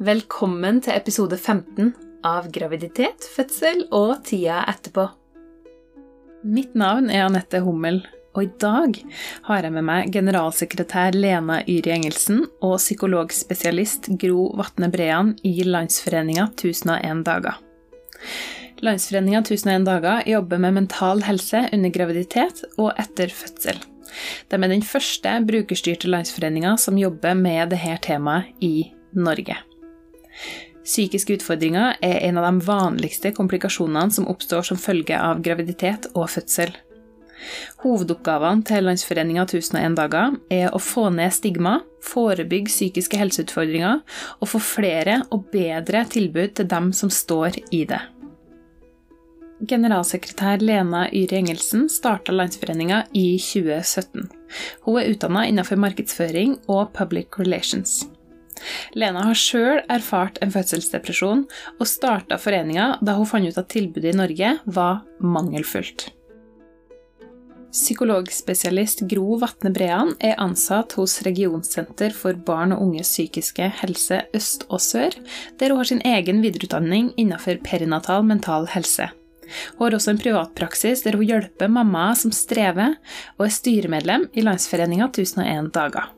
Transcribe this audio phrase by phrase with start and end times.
[0.00, 1.90] Velkommen til episode 15
[2.24, 5.02] av Graviditet, fødsel og tida etterpå.
[6.48, 7.98] Mitt navn er Anette Hummel,
[8.32, 8.96] og i dag
[9.50, 16.48] har jeg med meg generalsekretær Lena Yri Engelsen og psykologspesialist Gro Vatne Brean i Landsforeninga
[16.54, 17.60] 1001 dager.
[18.80, 23.84] Landsforeninga 1001 dager jobber med mental helse under graviditet og etter fødsel.
[24.48, 29.60] De er den første brukerstyrte landsforeninga som jobber med dette temaet i Norge.
[30.84, 36.30] Psykiske utfordringer er en av de vanligste komplikasjonene som oppstår som følge av graviditet og
[36.32, 36.72] fødsel.
[37.80, 44.00] Hovedoppgavene til Landsforeninga 1001 dager er å få ned stigma, forebygge psykiske helseutfordringer
[44.40, 48.00] og få flere og bedre tilbud til dem som står i det.
[49.68, 54.30] Generalsekretær Lena Yri Engelsen starta Landsforeninga i 2017.
[54.86, 58.06] Hun er utdanna innenfor markedsføring og public relations.
[58.98, 61.44] Lena har sjøl erfart en fødselsdepresjon,
[61.78, 66.10] og starta foreninga da hun fant ut at tilbudet i Norge var mangelfullt.
[67.70, 74.66] Psykologspesialist Gro Vatne Brean er ansatt hos Regionsenter for barn og unges psykiske helse øst
[74.66, 75.14] og sør,
[75.60, 79.06] der hun har sin egen videreutdanning innenfor perinatal mental helse.
[79.76, 82.96] Hun har også en privatpraksis der hun hjelper mammaer som strever,
[83.38, 86.10] og er styremedlem i Landsforeninga 1001 dager.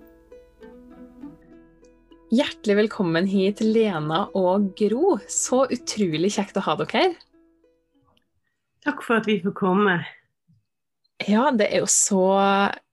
[2.32, 5.18] Hjertelig velkommen hit, Lena og Gro.
[5.28, 7.10] Så utrolig kjekt å ha dere.
[8.86, 9.98] Takk for at vi får komme.
[11.28, 12.22] Ja, det er jo så,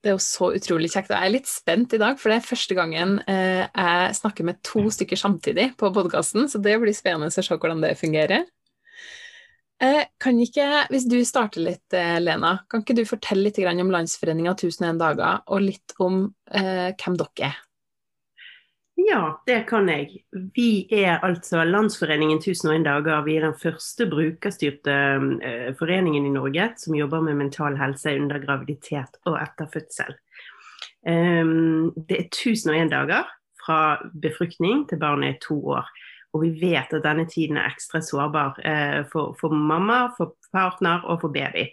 [0.04, 1.14] er jo så utrolig kjekt.
[1.16, 4.60] Jeg er litt spent i dag, for det er første gangen eh, jeg snakker med
[4.68, 8.44] to stykker samtidig på podkasten, så det blir spennende å se hvordan det fungerer.
[9.80, 13.96] Eh, kan ikke, Hvis du starter litt, eh, Lena, kan ikke du fortelle litt om
[13.96, 17.66] Landsforeninga 1001 dager, og litt om eh, hvem dere er?
[19.08, 20.24] Ja, det kan jeg.
[20.56, 23.22] Vi er altså Landsforeningen 1001 dager.
[23.24, 28.42] Vi er den første brukerstyrte uh, foreningen i Norge som jobber med mental helse under
[28.44, 30.18] graviditet og etter fødsel.
[31.08, 33.30] Um, det er 1001 dager
[33.62, 33.80] fra
[34.22, 35.88] befruktning til barnet er to år.
[36.34, 41.06] Og vi vet at denne tiden er ekstra sårbar uh, for, for mamma, for partner
[41.06, 41.70] og for baby.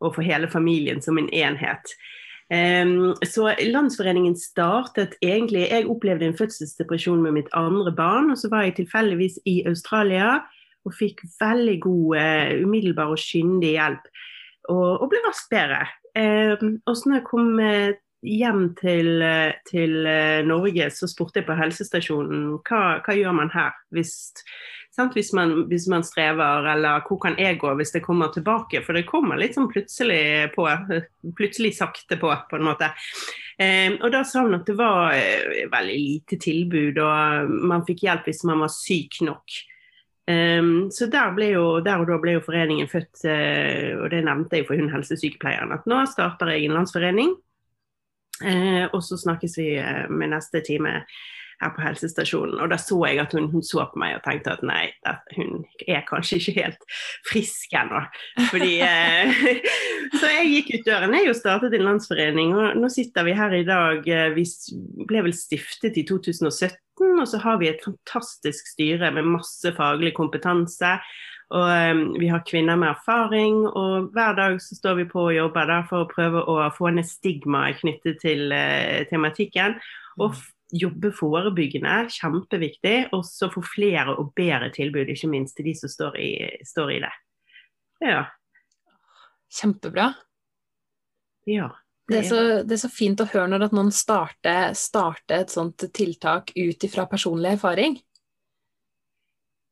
[0.00, 1.92] Og for hele familien som en enhet.
[2.50, 8.64] Så Landsforeningen startet egentlig Jeg opplevde en fødselsdepresjon med mitt andre barn, og så var
[8.66, 10.40] jeg tilfeldigvis i Australia
[10.88, 14.06] og fikk veldig god, uh, umiddelbar og skyndig hjelp.
[14.72, 15.82] Og, og ble raskt bedre.
[16.86, 17.92] Og så når jeg kom uh,
[18.26, 19.94] hjem til, uh, til
[20.48, 24.16] Norge, så spurte jeg på helsestasjonen hva, hva gjør man her hvis
[25.14, 28.82] hvis man, hvis, man, strever, eller hvor kan jeg gå hvis det kommer tilbake?
[28.84, 30.66] For det kommer litt sånn plutselig på,
[31.38, 32.90] plutselig sakte på, på en måte.
[33.60, 38.06] Eh, og da sa hun at det var eh, veldig lite tilbud, og man fikk
[38.08, 39.60] hjelp hvis man var syk nok.
[40.30, 44.60] Um, så der, jo, der, og da ble jo foreningen født, uh, og det nevnte
[44.60, 45.72] jeg for hun helsesykepleieren.
[45.74, 47.32] At nå starter jeg en landsforening,
[48.44, 51.00] uh, og så snakkes vi uh, med neste time
[51.60, 52.58] her på helsestasjonen.
[52.60, 54.88] Og da så jeg at hun, hun så på meg og tenkte at nei,
[55.36, 56.84] hun er kanskje ikke helt
[57.28, 58.02] frisk ennå.
[58.50, 59.40] Fordi eh,
[60.20, 63.56] Så jeg gikk ut døren jeg jo startet en landsforening, og nå sitter vi her
[63.56, 64.06] i dag.
[64.08, 64.46] Eh, vi
[65.08, 66.70] ble vel stiftet i 2017,
[67.10, 70.96] og så har vi et fantastisk styre med masse faglig kompetanse.
[71.50, 75.34] Og um, vi har kvinner med erfaring, og hver dag så står vi på og
[75.34, 79.74] jobber der for å prøve å få ned stigmaet knyttet til uh, tematikken.
[80.20, 82.96] Og mm jobbe forebyggende, kjempeviktig.
[83.16, 86.32] Og så få flere og bedre tilbud, ikke minst til de som står i,
[86.66, 87.12] står i det.
[88.06, 88.24] Ja.
[89.60, 90.12] Kjempebra.
[91.48, 91.70] Ja.
[92.10, 95.52] Det er, så, det er, så, fint å høre når at noen starter, starter et
[95.52, 98.00] sånt tiltak ut ifra personlig erfaring.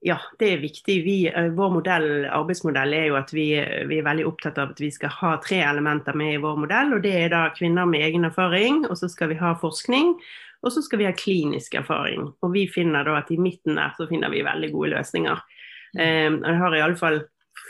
[0.06, 0.94] Ja, det er viktig.
[1.02, 1.16] Vi,
[1.58, 3.48] vår modell, arbeidsmodell er jo at vi,
[3.90, 6.94] vi, er veldig opptatt av at vi skal ha tre elementer med i vår modell.
[6.94, 10.14] og Det er da kvinner med egen erfaring, og så skal vi ha forskning.
[10.64, 12.26] Og så skal vi ha klinisk erfaring.
[12.42, 15.42] Og vi finner da at i midten der så finner vi veldig gode løsninger.
[15.94, 17.22] Um, og det har iallfall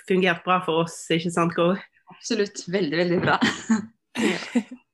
[0.08, 1.78] fungert bra for oss, ikke sant Kåre?
[2.08, 2.64] Absolutt.
[2.72, 3.36] Veldig, veldig bra.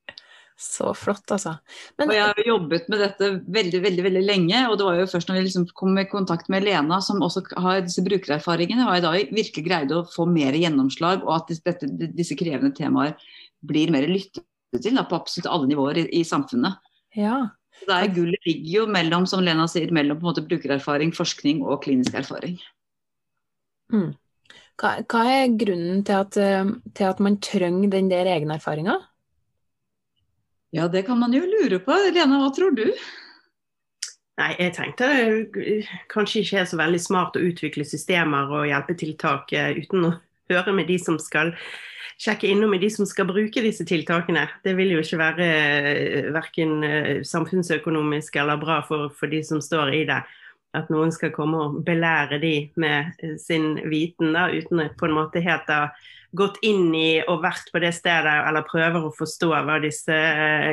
[0.65, 1.57] Så flott, altså.
[1.99, 4.61] Men, og jeg har jobbet med dette veldig veldig, veldig lenge.
[4.71, 7.43] Og det var jo først når vi liksom kom i kontakt med Lena, som også
[7.65, 11.91] har disse brukererfaringene, var jeg da virkelig greide å få mer gjennomslag, og at dette,
[12.15, 13.17] disse krevende temaer
[13.67, 14.47] blir mer lyttet
[14.79, 16.79] til da, på absolutt alle nivåer i, i samfunnet.
[17.19, 17.43] Ja,
[17.83, 21.65] det er Gullet ligger jo mellom som Lena sier, mellom på en måte brukererfaring, forskning
[21.67, 22.59] og klinisk erfaring.
[23.93, 24.13] Mm.
[24.81, 28.97] Hva, hva, er grunnen til at, eh, til at man trenger den der egenerfaringa?
[30.75, 31.95] Ja, det kan man jo lure på.
[32.11, 32.89] Lena, hva tror du?
[34.41, 35.75] Nei, jeg tenkte det
[36.11, 40.15] kanskje ikke er så veldig smart å utvikle systemer og hjelpetiltak eh, uten å
[40.51, 41.55] høre med de som skal
[42.21, 44.47] sjekke innom med de som skal bruke disse tiltakene.
[44.65, 49.63] Det vil jo ikke være eh, verken eh, samfunnsøkonomisk eller bra for, for, de som
[49.65, 50.21] står i det.
[50.75, 55.09] At noen skal komme og belære de med eh, sin viten, da, uten å på
[55.09, 55.89] en måte helt ha
[56.35, 60.17] gått inn i og vært på det stedet, eller prøver å forstå hva disse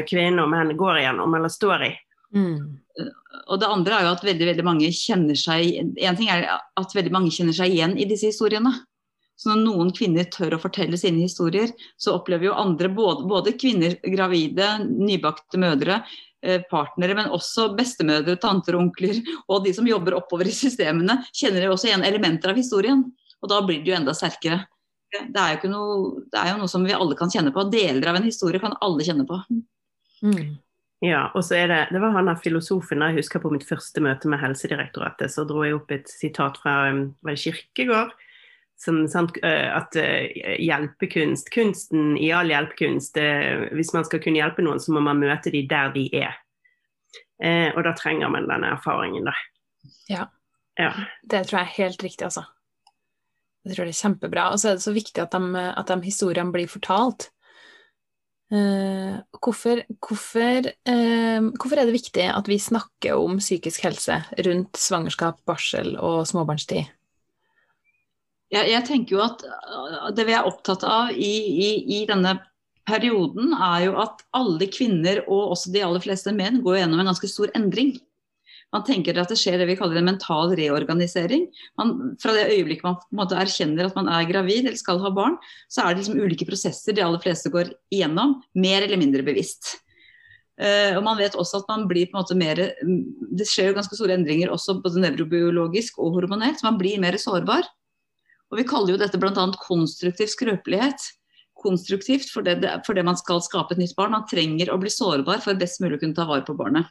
[0.09, 1.91] kvinnene og menn går igjennom eller står i.
[2.33, 2.79] Mm.
[3.51, 6.93] Og det andre er jo at veldig, veldig mange kjenner seg En ting er at
[6.95, 8.71] veldig mange kjenner seg igjen i disse historiene.
[9.41, 13.55] Så når noen kvinner tør å fortelle sine historier, så opplever jo andre, både, både
[13.57, 15.97] kvinner, gravide, nybakte mødre,
[16.45, 19.17] eh, partnere, men også bestemødre, tanter og onkler,
[19.47, 23.01] og de som jobber oppover i systemene, kjenner jo også igjen elementer av historien.
[23.41, 24.61] Og da blir det jo enda sterkere.
[25.09, 27.65] Det er jo, noe, det er jo noe som vi alle kan kjenne på.
[27.73, 29.41] Deler av en historie kan alle kjenne på.
[30.21, 30.59] Mm.
[31.01, 34.05] Ja, og så er det Det var han der filosofen jeg husker på mitt første
[34.05, 35.33] møte med Helsedirektoratet.
[35.33, 38.13] Så dro jeg opp et sitat fra um, var det Kirkegård
[38.81, 44.41] som, sant, eh, at eh, hjelpekunst, kunsten i all hjelpekunst eh, Hvis man skal kunne
[44.41, 46.39] hjelpe noen, så må man møte dem der de er.
[47.41, 49.33] og da trenger man denne erfaringen, da.
[50.09, 50.27] Ja.
[50.77, 50.91] ja.
[51.25, 52.43] Det tror jeg er helt riktig, altså.
[53.65, 54.43] Jeg tror det er kjempebra.
[54.53, 57.31] Og så er det så viktig at de, at de historiene blir fortalt.
[58.51, 64.77] Uh, hvorfor, hvorfor, uh, hvorfor, er det viktig at vi snakker om psykisk helse rundt
[64.77, 66.91] svangerskap, barsel og småbarnstid?
[68.51, 71.69] Jeg, jeg, tenker jo at øh, det vi er opptatt av i, i,
[71.99, 72.37] i, denne
[72.87, 77.11] perioden, er jo at alle kvinner, og også de aller fleste menn, går gjennom en
[77.13, 77.95] ganske stor endring.
[78.71, 81.45] Man tenker at det skjer det vi kaller en mental reorganisering.
[81.79, 85.01] Man, fra det øyeblikket man på en måte erkjenner at man er gravid eller skal
[85.03, 85.35] ha barn,
[85.67, 89.75] så er det liksom ulike prosesser de aller fleste går igjennom, mer eller mindre bevisst.
[90.61, 93.75] Uh, og man vet også at man blir på en måte mer Det skjer jo
[93.77, 96.59] ganske store endringer også både nevrobiologisk og hormonelt.
[96.59, 97.65] så Man blir mer sårbar.
[98.51, 99.47] Og Vi kaller jo dette bl.a.
[99.63, 101.09] konstruktiv skrøpelighet.
[101.61, 102.57] Konstruktivt for det,
[102.87, 104.15] fordi man skal skape et nytt barn.
[104.15, 106.89] Man trenger å bli sårbar for best mulig å kunne ta vare på barnet.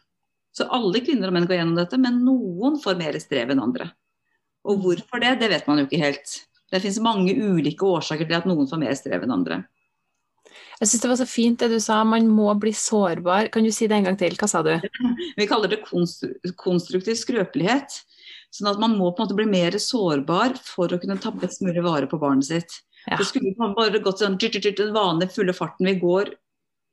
[0.57, 3.91] Så alle kvinner og menn går gjennom dette, men noen får mer strev enn andre.
[4.67, 6.33] Og hvorfor det, det vet man jo ikke helt.
[6.71, 9.63] Det finnes mange ulike årsaker til at noen får mer strev enn andre.
[10.81, 13.51] Jeg syns det var så fint det du sa, man må bli sårbar.
[13.53, 14.37] Kan du si det en gang til?
[14.39, 14.73] Hva sa du?
[15.39, 18.01] Vi kaller det konstruktiv skrøpelighet.
[18.51, 21.63] Sånn at man må på en måte bli mer sårbar for å kunne ta best
[21.63, 22.81] mulig vare på barnet sitt.
[23.07, 23.17] Ja.
[23.17, 26.35] Det skulle bare gått sånn den vanlige fulle farten vi går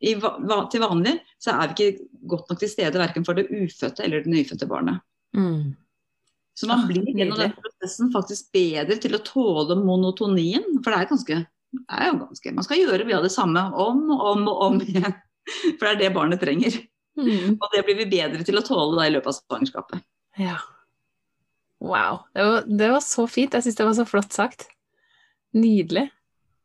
[0.05, 4.05] i, til vanlig, så er vi ikke godt nok til stede verken for det ufødte
[4.05, 5.01] eller det nyfødte barnet.
[5.35, 5.73] Mm.
[6.57, 10.79] Så man blir gjennom den prosessen faktisk bedre til å tåle monotonien.
[10.81, 11.39] For det er, ganske,
[11.77, 14.63] det er jo ganske Man skal gjøre mye av det samme om og om og
[14.67, 15.17] om igjen.
[15.77, 16.79] For det er det barnet trenger.
[17.17, 17.57] Mm.
[17.57, 20.01] Og det blir vi bedre til å tåle da i løpet av svangerskapet.
[20.41, 20.57] Ja.
[21.83, 22.23] Wow.
[22.33, 23.53] Det var, det var så fint.
[23.53, 24.67] Jeg syns det var så flott sagt.
[25.57, 26.07] Nydelig.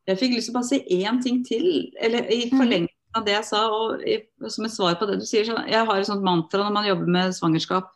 [0.08, 1.66] Jeg fikk lyst til å bare si én ting til,
[2.02, 2.56] eller i mm.
[2.58, 4.16] forlengelsen av det jeg sa, og i,
[4.50, 5.46] som et svar på det du sier.
[5.46, 7.92] Jeg har et sånt mantra når man jobber med svangerskap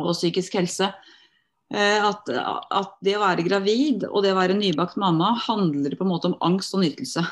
[0.00, 0.90] og psykisk helse.
[1.70, 6.02] Eh, at, at, det å være gravid og det å være nybakt mamma handler på
[6.02, 7.22] en måte om angst og nytelse.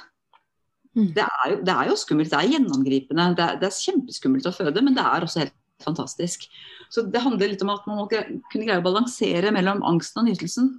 [0.94, 1.10] Mm.
[1.14, 3.32] Det, er jo, det, er jo, skummelt, det er gjennomgripende.
[3.36, 6.48] Det er, det er kjempeskummelt å føde, men det er også helt fantastisk.
[6.88, 10.30] Så det handler litt om at man må kunne greie å balansere mellom angsten og
[10.30, 10.70] nytelsen.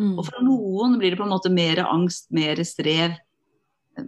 [0.00, 0.16] Mm.
[0.16, 3.16] Og for noen blir det på en måte mer angst, mer strev,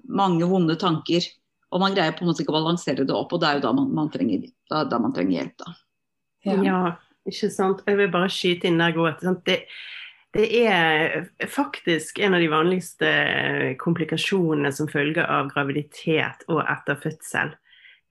[0.08, 1.26] mange vonde tanker.
[1.74, 3.66] Og man greier på en måte ikke å balansere det opp, og det er jo
[3.66, 5.56] da man, man, trenger, da, da man trenger, hjelp.
[5.60, 5.74] da.
[6.44, 6.60] Ja.
[6.62, 6.78] ja.
[7.28, 7.82] ikke sant.
[7.88, 9.24] Jeg vil bare skyte inn der, Gråt.
[9.44, 9.58] Det,
[10.34, 13.10] det er faktisk en av de vanligste
[13.82, 17.54] komplikasjonene som følge av graviditet og etter fødsel.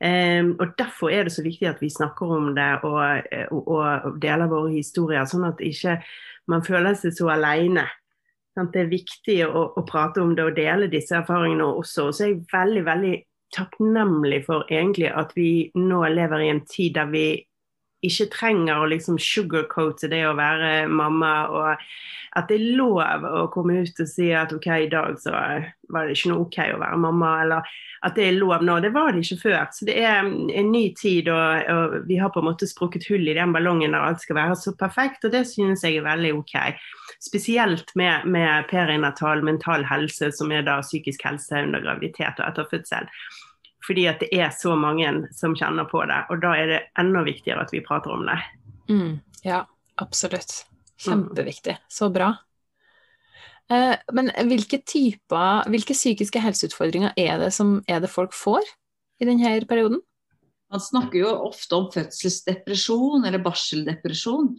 [0.03, 4.17] Um, og Derfor er det så viktig at vi snakker om det og, og, og
[4.21, 5.99] deler våre historier, sånn at ikke
[6.51, 7.85] man føler seg så alene.
[8.53, 12.09] Det er viktig å, å, prate om det og dele disse erfaringene også.
[12.09, 13.13] Og så er jeg veldig veldig
[13.53, 17.25] takknemlig for egentlig at vi nå lever i en tid der vi
[18.03, 21.87] ikke trenger å liksom sugarcoate det å være mamma, og
[22.33, 26.07] at det er lov å komme ut og si at OK, i dag så var
[26.07, 28.79] det ikke noe OK å være mamma, eller at det er lov nå.
[28.83, 29.59] Det var det ikke før.
[29.71, 33.29] Så det er en ny tid, og, og vi har på en måte sprukket hull
[33.29, 36.33] i den ballongen der alt skal være så perfekt, og det synes jeg er veldig
[36.41, 36.57] OK.
[37.23, 42.67] Spesielt med, med perinatal mental helse, som er da psykisk helse under graviditet og etter
[42.73, 43.07] fødsel.
[43.83, 46.21] Fordi at det er så mange som kjenner på det.
[46.31, 48.39] Og da er det enda viktigere at vi prater om det.
[48.87, 49.63] Mm, ja,
[49.99, 50.61] absolutt.
[51.03, 51.75] Kjempeviktig.
[51.91, 52.31] Så bra.
[53.71, 58.63] Eh, men hvilke typer, hvilke psykiske helseutfordringer er det som er det folk får
[59.23, 60.01] i denne perioden?
[60.73, 64.53] Man snakker jo ofte om fødselsdepresjon eller barseldepresjon.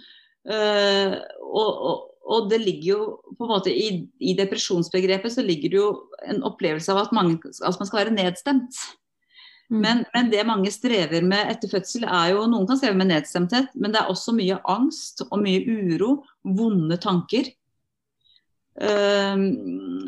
[0.47, 3.07] Eh, og, og, og, det ligger jo
[3.39, 3.89] på en måte i,
[4.21, 5.89] i, depresjonsbegrepet så ligger det jo
[6.29, 8.79] en opplevelse av at, mange, at man skal være nedstemt.
[9.73, 9.81] Mm.
[9.81, 13.73] Men, men, det mange strever med etter fødsel, er jo Noen kan streve med nedstemthet,
[13.75, 17.49] men det er også mye angst og mye uro, vonde tanker.
[18.75, 19.45] Um,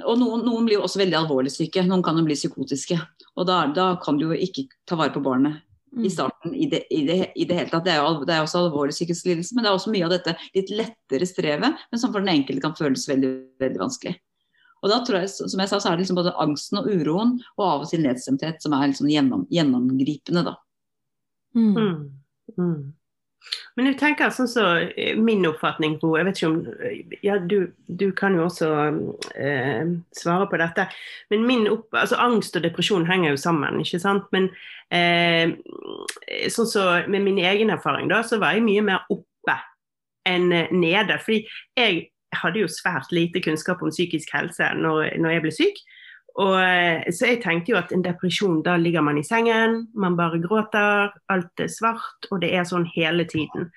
[0.02, 1.84] og noen, noen, blir jo også veldig alvorlig syke.
[1.86, 2.98] Noen kan jo bli psykotiske.
[3.36, 5.62] Og da, da kan du jo ikke ta vare på barnet
[5.96, 6.10] i mm.
[6.12, 7.86] starten i det, i, det, i det, hele tatt.
[7.86, 10.12] Det er, jo, det er også alvorlig psykisk lidelse, men det er også mye av
[10.12, 13.32] dette litt lettere strevet, men som for den enkelte kan føles veldig,
[13.62, 14.16] veldig vanskelig.
[14.84, 17.36] Og da tror jeg, som jeg sa, så er det liksom både angsten og uroen
[17.56, 20.56] og av og til nedstemthet som er liksom gjennom, gjennomgripende, da.
[21.56, 21.72] Mm.
[21.72, 21.98] Mm.
[22.60, 22.78] mm.
[23.76, 27.72] Men jeg tenker sånn så eh, min oppfatning, Bo, jeg vet ikke om Ja, du,
[27.86, 28.70] du kan jo også
[29.36, 30.88] eh, svare på dette.
[31.32, 34.26] Men min opp, altså angst og depresjon henger jo sammen, ikke sant.
[34.34, 34.50] Men
[34.94, 35.54] eh,
[36.52, 39.58] sånn så med min egen erfaring, da, så var jeg mye mer oppe
[40.26, 41.20] enn nede.
[41.22, 41.44] Fordi
[41.78, 42.08] jeg
[42.40, 45.82] hadde jo svært lite kunnskap om psykisk helse når, når jeg ble syk.
[46.36, 50.18] Og, eh, så jeg tenkte jo at en depresjon, da ligger man i sengen, man
[50.18, 53.70] bare gråter, alt er svart, og det er sånn hele tiden.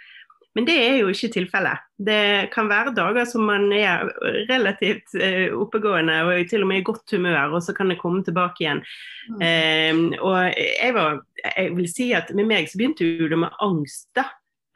[0.57, 1.83] Men det er jo ikke tilfellet.
[2.09, 4.09] Det kan være dager som man er
[4.49, 8.25] relativt eh, oppegående og til og med i godt humør, og så kan det komme
[8.27, 8.81] tilbake igjen.
[9.29, 9.45] Mm.
[9.45, 14.09] Eh, og jeg, var, jeg vil si at med meg så begynte det med angst,
[14.17, 14.25] da.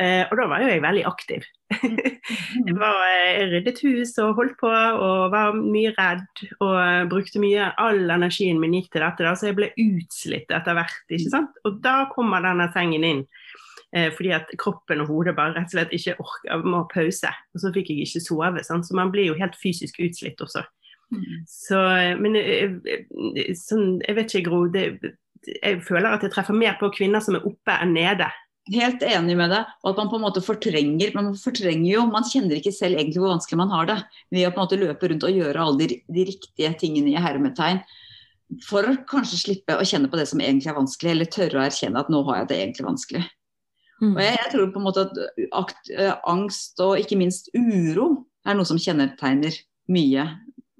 [0.02, 1.44] Uh, og da var jo jeg veldig aktiv.
[2.68, 7.70] jeg, var, jeg ryddet hus og holdt på og var mye redd og brukte mye
[7.82, 11.04] All energien min gikk til dette, da, så jeg ble utslitt etter hvert.
[11.10, 11.62] ikke sant?
[11.68, 13.24] Og da kommer denne sengen inn.
[13.94, 17.30] Eh, fordi at kroppen og hodet bare rett og slett ikke orker, må ha pause.
[17.54, 18.64] Og så fikk jeg ikke sove.
[18.66, 18.88] Sant?
[18.90, 20.64] Så man blir jo helt fysisk utslitt også.
[21.14, 21.44] Mm.
[21.46, 21.82] Så,
[22.18, 22.40] men
[23.60, 24.64] sånn, jeg vet ikke, Gro.
[24.74, 25.14] Det,
[25.54, 28.32] jeg føler at jeg treffer mer på kvinner som er oppe enn nede.
[28.72, 29.72] Helt enig med deg.
[29.84, 33.20] Og at man på en måte fortrenger Man fortrenger jo, man kjenner ikke selv egentlig
[33.20, 33.98] hvor vanskelig man har det.
[34.32, 37.20] Ved å på en måte løpe rundt og gjøre alle de, de riktige tingene i
[37.20, 37.82] hermetegn.
[38.64, 41.66] For å kanskje slippe å kjenne på det som egentlig er vanskelig, eller tørre å
[41.66, 43.24] erkjenne at nå har jeg det egentlig vanskelig.
[44.04, 44.14] Mm.
[44.14, 45.20] Og jeg, jeg, tror på en måte at
[45.60, 45.92] akt,
[46.30, 48.08] angst og ikke minst uro
[48.48, 49.58] er noe som kjennetegner
[49.92, 50.28] mye.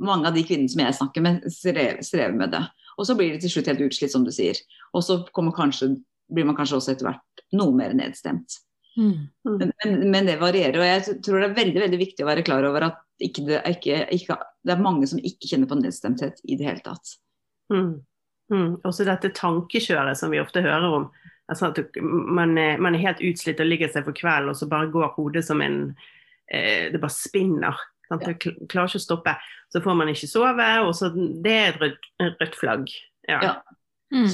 [0.04, 2.64] Mange av de kvinnene som jeg snakker med, strever, med det.
[3.00, 4.60] Og så blir det til slutt helt utslitt, som du sier.
[4.94, 5.96] Og så kommer kanskje,
[6.34, 8.60] blir man kanskje også etter hvert noe mer nedstemt.
[8.98, 9.28] Mm.
[9.44, 10.80] Men, men, men, det varierer.
[10.80, 13.62] Og jeg tror det er veldig veldig viktig å være klar over at ikke det,
[13.70, 17.16] ikke, ikke, det, er mange som ikke kjenner på nedstemthet i det hele tatt.
[17.74, 18.02] Mm.
[18.54, 18.72] Mm.
[18.86, 21.08] Også dette tankekjøret som vi ofte hører om.
[21.52, 24.70] Altså at man er, man er, helt utslitt og ligger seg for kvelden, og så
[24.72, 25.80] bare går hodet som en
[26.48, 27.82] eh, Det bare spinner.
[28.10, 28.28] Sant?
[28.28, 28.36] Ja.
[28.70, 29.36] Klarer ikke å stoppe.
[29.74, 32.12] Så får man ikke sove, og så Det er et rødt,
[32.42, 32.94] rødt flagg.
[33.30, 33.40] Ja.
[33.42, 33.56] ja.
[34.14, 34.28] Mm.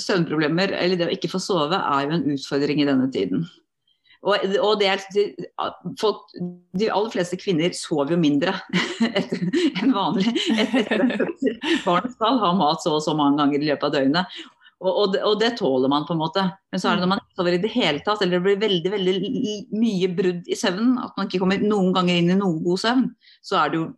[0.00, 3.44] Søvnproblemer, eller det å ikke få sove, er jo en utfordring i denne tiden.
[4.26, 5.02] Og, og er,
[6.00, 6.32] folk,
[6.78, 8.56] de aller fleste kvinner sover jo mindre
[9.78, 10.32] enn vanlig.
[11.84, 14.40] barn skal ha mat så og så mange ganger i løpet av døgnet.
[14.78, 16.44] Og, og, det, og, det, tåler man på en måte.
[16.72, 18.92] Men så er det når man sover i det hele tatt, eller det blir veldig
[18.94, 19.14] veldig
[19.78, 23.08] mye brudd i søvnen, at man ikke kommer noen ganger inn i noen god søvn,
[23.42, 23.88] så er det jo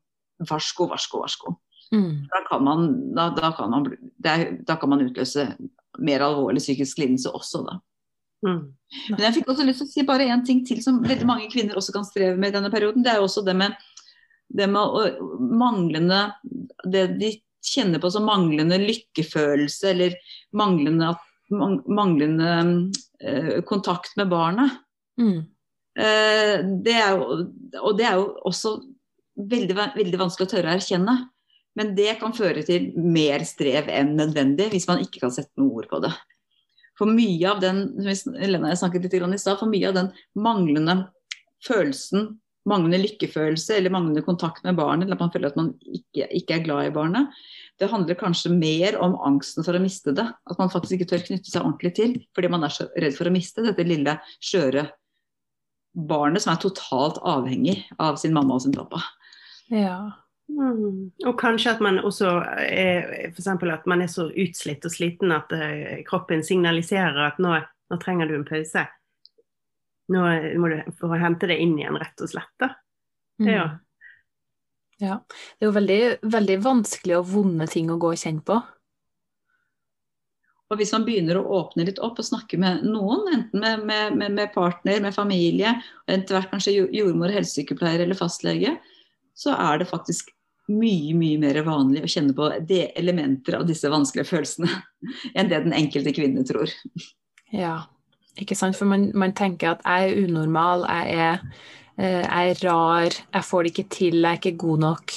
[0.48, 1.56] varsko, varsko, varsko.
[1.94, 2.26] Mm.
[2.30, 3.86] Da, kan man, da, da, kan man,
[4.24, 5.48] er, da, kan man, utløse
[5.98, 7.78] mer alvorlig psykisk lidelse også, da.
[8.46, 8.60] Mm.
[9.12, 11.50] Men jeg fikk også lyst til å si bare én ting til som veldig mange
[11.52, 13.04] kvinner også kan streve med i denne perioden.
[13.04, 13.74] Det er jo også det med,
[14.48, 15.18] det med
[15.60, 16.22] manglende
[16.88, 20.14] Det de kjenner på som manglende lykkefølelse eller
[20.56, 21.12] manglende,
[21.52, 22.54] manglende
[23.20, 24.78] uh, kontakt med barnet.
[25.20, 25.42] Mm.
[26.00, 26.56] Uh,
[26.86, 27.42] det jo,
[27.82, 28.78] og det er jo også
[29.50, 31.18] veldig, veldig vanskelig å tørre å erkjenne.
[31.78, 35.80] Men det kan føre til mer strev enn nødvendig hvis man ikke kan sette noe
[35.80, 36.12] ord på det.
[36.98, 40.96] For mye av den Lena, jeg snakket litt i sted, for mye av den manglende
[41.64, 42.34] følelsen,
[42.68, 46.58] manglende lykkefølelse eller manglende kontakt med barnet, eller at man føler at man ikke, ikke,
[46.58, 47.40] er glad i barnet,
[47.80, 50.26] det handler kanskje mer om angsten for å miste det.
[50.28, 53.30] At man faktisk ikke tør knytte seg ordentlig til fordi man er så redd for
[53.30, 54.90] å miste dette lille, skjøre
[55.96, 59.00] barnet som er totalt avhengig av sin mamma og sin pappa.
[59.72, 60.10] Ja,
[60.50, 61.10] Mm.
[61.26, 62.30] Og kanskje at man også
[62.60, 63.48] er f.eks.
[63.48, 67.54] at man er så utslitt og sliten at uh, kroppen signaliserer at nå,
[67.90, 68.86] nå, trenger du en pause.
[70.10, 70.24] Nå
[70.58, 72.52] må du for å hente det inn igjen, rett og slett.
[72.60, 72.72] da.
[73.44, 73.68] er Ja.
[74.98, 75.20] ja.
[75.30, 76.02] Det er jo veldig,
[76.34, 78.58] veldig vanskelig og vonde ting å gå og kjenne på.
[80.70, 84.34] Og hvis man begynner å åpne litt opp og snakke med noen, enten med, med,
[84.36, 85.74] med partner, med familie,
[86.06, 88.76] etter hvert kanskje jordmor, helsesykepleier eller fastlege,
[89.34, 90.30] så er det faktisk
[90.70, 94.70] mye mye mer vanlig å kjenne på de elementer av disse vanskelige følelsene
[95.36, 96.70] enn det den enkelte kvinne tror.
[97.54, 97.74] Ja,
[98.38, 98.78] ikke sant.
[98.78, 101.42] For man, man tenker at jeg er unormal, jeg er,
[101.98, 105.16] eh, jeg er rar, jeg får det ikke til, jeg er ikke god nok.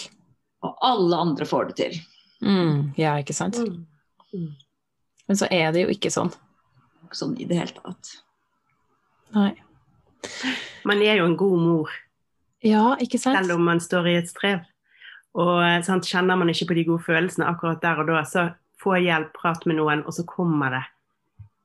[0.63, 1.99] Og alle andre får det til.
[2.43, 3.59] Mm, ja, ikke sant.
[3.59, 3.85] Mm.
[4.33, 4.49] Mm.
[5.27, 6.31] Men så er det jo ikke sånn.
[7.05, 8.15] Ikke sånn i det hele tatt.
[9.35, 9.51] Nei.
[10.87, 11.93] Man er jo en god mor,
[12.63, 13.35] Ja, ikke sant?
[13.35, 14.61] selv om man står i et strev.
[15.39, 18.49] Og eh, sant, kjenner man ikke på de gode følelsene akkurat der og da, så
[18.83, 20.83] få hjelp, prat med noen, og så kommer det.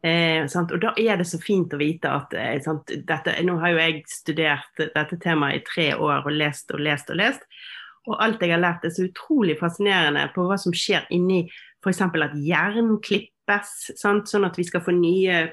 [0.08, 0.44] Eh?
[0.46, 2.60] Og da er det så fint å vite at eh,
[3.08, 7.10] dette, Nå har jo jeg studert dette temaet i tre år og lest og lest
[7.12, 7.44] og lest.
[8.08, 11.44] Og alt jeg har lært er så utrolig fascinerende på hva som skjer inni
[11.84, 12.00] f.eks.
[12.02, 14.30] at hjernen klippes, sant?
[14.30, 15.44] sånn at vi skal få nye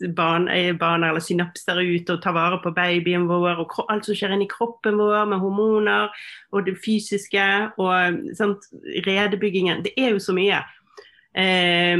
[0.00, 4.48] hjernebaner eller synapser ut og ta vare på babyen vår, og alt som skjer inni
[4.50, 6.12] kroppen vår med hormoner
[6.52, 7.46] og det fysiske
[7.78, 8.68] og sant?
[9.06, 9.82] redebyggingen.
[9.84, 10.60] Det er jo så mye
[11.36, 11.98] eh,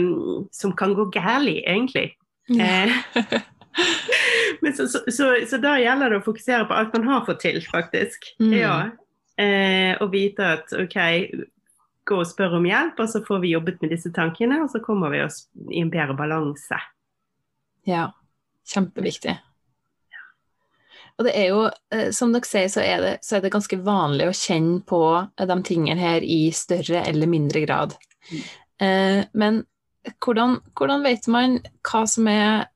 [0.52, 2.14] som kan gå galt, egentlig.
[2.48, 2.86] Ja.
[2.86, 3.40] Eh,
[4.62, 7.44] men så, så, så, så da gjelder det å fokusere på alt man har fått
[7.44, 8.32] til, faktisk.
[8.40, 8.56] Mm.
[8.56, 8.78] Ja.
[9.36, 10.96] Eh, og vite at OK,
[12.06, 14.80] gå og spør om hjelp, og så får vi jobbet med disse tankene, og så
[14.84, 16.78] kommer vi oss i en bedre balanse.
[17.86, 18.10] Ja,
[18.66, 19.36] kjempeviktig.
[21.16, 21.60] Og det er jo,
[21.94, 25.00] eh, som dere sier, så er, det, så er det ganske vanlig å kjenne på
[25.40, 27.96] de tingene her i større eller mindre grad.
[28.28, 28.42] Mm.
[28.84, 29.62] Eh, men
[30.22, 31.56] hvordan, hvordan vet man
[31.88, 32.66] hva som, er,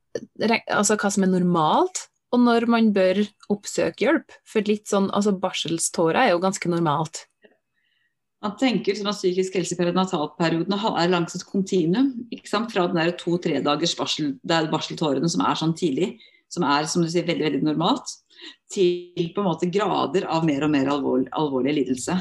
[0.73, 3.21] altså hva som er normalt, og når man bør
[3.53, 4.39] oppsøke hjelp?
[4.49, 7.27] For litt sånn, altså barselstårer er jo ganske normalt.
[8.41, 12.13] Man tenker sånn at psykisk helse perinatalperioden er langs et kontinuum.
[12.49, 16.15] Fra den to-tre dagers er barseltårene som er sånn tidlig,
[16.49, 18.17] som er som du sier, veldig veldig normalt,
[18.73, 22.17] til på en måte grader av mer og mer alvorlig, alvorlig lidelse.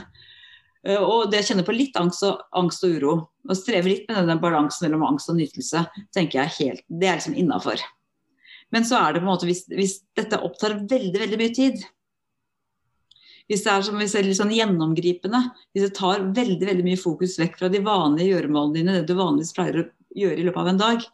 [0.84, 3.14] Eh, Og det å kjenne på litt angst og, angst og uro,
[3.48, 5.86] og streve litt med denne balansen mellom angst og nytelse,
[6.16, 7.80] tenker jeg helt, det er liksom innafor.
[8.76, 11.80] Men så er det på en måte, hvis, hvis dette opptar veldig, veldig mye tid,
[13.50, 15.42] hvis det er som vi ser litt sånn gjennomgripende,
[15.74, 19.18] hvis det tar veldig veldig mye fokus vekk fra de vanlige gjøremålene dine, det du
[19.18, 19.88] vanligvis pleier å
[20.20, 21.08] gjøre i løpet av en dag,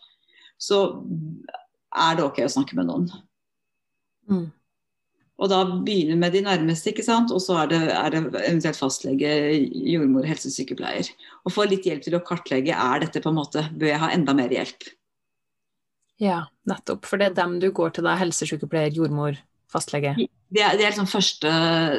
[0.60, 0.82] så
[1.96, 3.08] er det ok å snakke med noen.
[4.28, 4.46] Mm.
[5.36, 7.32] Og da begynner med de nærmeste, ikke sant?
[7.32, 9.32] og så er det, er det eventuelt fastlege,
[9.96, 11.10] jordmor, helsesykepleier.
[11.44, 14.12] Og få litt hjelp til å kartlegge er dette på en måte, bør jeg ha
[14.16, 14.88] enda mer hjelp.
[16.24, 17.04] Ja, nettopp.
[17.08, 19.36] For det er dem du går til da, helsesykepleier, jordmor,
[19.72, 20.16] fastlege.
[20.54, 21.54] Det er, det er liksom første,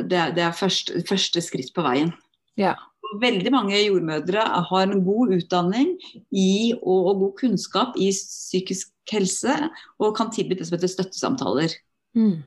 [0.08, 2.12] det er, det er første, første skritt på veien.
[2.60, 2.74] Ja.
[3.20, 5.94] Veldig mange jordmødre har en god utdanning
[6.34, 9.54] i, og, og god kunnskap i psykisk helse,
[10.02, 11.76] og kan tilby det som heter støttesamtaler.
[12.16, 12.40] Mm.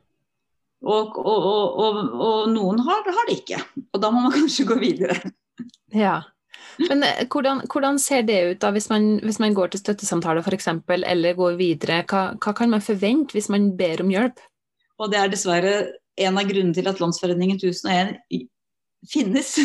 [0.88, 3.62] Og, og, og, noen har, har det ikke.
[3.94, 5.18] Og da må man kanskje gå videre.
[5.96, 6.22] Ja.
[6.80, 10.44] Men eh, hvordan, hvordan ser det ut da, hvis man, hvis man går til støttesamtale
[10.44, 12.04] f.eks., eller går videre?
[12.08, 14.40] Hva, hva kan man forvente hvis man ber om hjelp?
[15.00, 15.74] Og det er dessverre
[16.20, 18.18] en av grunnene til at Landsforeningen 1001
[19.10, 19.56] finnes.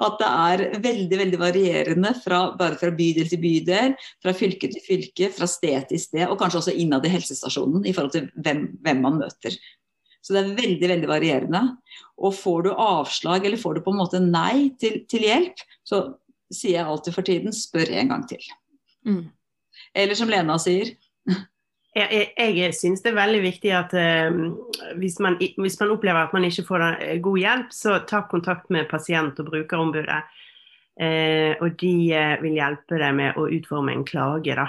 [0.00, 4.84] At det er veldig veldig varierende fra, bare fra bydel til bydel, fra fylke til
[4.84, 8.66] fylke, fra sted til sted, og kanskje også innad i helsestasjonen i forhold til hvem,
[8.84, 9.56] hvem man møter.
[10.20, 11.62] Så det er veldig veldig varierende.
[12.20, 16.02] Og får du avslag eller får du på en måte nei til, til hjelp, så
[16.52, 18.50] sier jeg alltid for tiden spør en gang til.
[19.08, 19.22] Mm.
[19.96, 20.92] Eller som Lena sier,
[21.90, 24.28] Jeg, jeg, syns det er veldig viktig at eh,
[25.00, 28.70] hvis, man, hvis man opplever at man ikke får eh, god hjelp, så ta kontakt
[28.70, 30.20] med pasient- og brukerombudet.
[31.00, 34.54] Eh, og de eh, vil hjelpe deg med å utforme en klage.
[34.54, 34.68] da.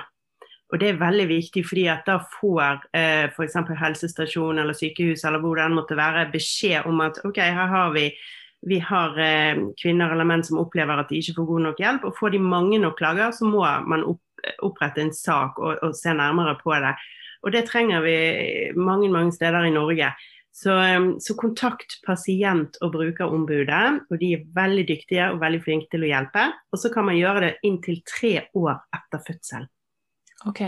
[0.71, 3.57] Og det er veldig viktig, fordi at da får eh, f.eks.
[3.79, 8.09] helsestasjon eller sykehus eller hvor det måtte være, beskjed om at OK, her har vi
[8.61, 12.03] vi har eh, kvinner eller menn som opplever at de ikke får god nok hjelp.
[12.05, 14.21] Og får de mange nok klager, så må man opp,
[14.65, 16.93] opprette en sak og, og se nærmere på det.
[17.41, 18.17] Og det trenger vi
[18.77, 20.11] mange, mange steder i Norge.
[20.51, 20.73] Så,
[21.23, 26.11] så kontakt pasient- og brukerombudet, og de er veldig dyktige og veldig flinke til å
[26.11, 26.49] hjelpe.
[26.71, 29.69] Og så kan man gjøre det inntil tre år etter fødsel.
[30.49, 30.65] Ok.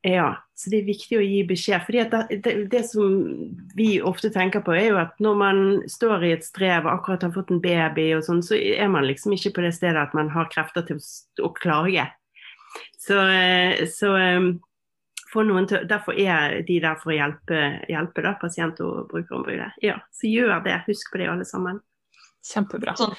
[0.00, 1.82] Ja, så det er viktig å gi beskjed.
[1.84, 3.10] fordi det, det, det som
[3.76, 5.58] vi ofte tenker på, er jo at når man
[5.92, 9.04] står i et strev og akkurat har fått en baby, og sånn, så er man
[9.04, 11.04] liksom ikke på det stedet at man har krefter til å,
[11.44, 12.06] å klage.
[13.00, 14.50] Så, eh, så eh,
[15.30, 19.72] for noen til, Derfor er de der for å hjelpe, hjelpe da, pasient- og brukerombudet.
[19.84, 20.80] Ja, så gjør det.
[20.88, 21.80] Husk på det, alle sammen.
[22.46, 22.96] Kjempebra.
[22.98, 23.14] Sånn,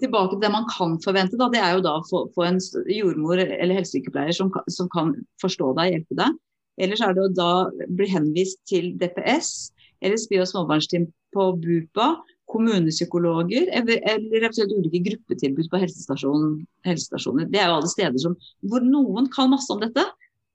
[0.00, 2.60] tilbake til det man kan forvente, da, det er jo da å få, få en
[2.90, 6.38] jordmor eller helsesykepleier som, som kan forstå deg og hjelpe deg.
[6.84, 7.50] Ellers er det å da
[7.88, 9.70] bli henvist til DPS
[10.04, 12.08] eller spy- og småbarnsteam på BUPA
[12.50, 17.48] kommunepsykologer eller eventuelt ulike gruppetilbud på helsestasjoner.
[17.50, 18.36] Det er jo alle steder som,
[18.70, 20.04] hvor noen kan masse om dette,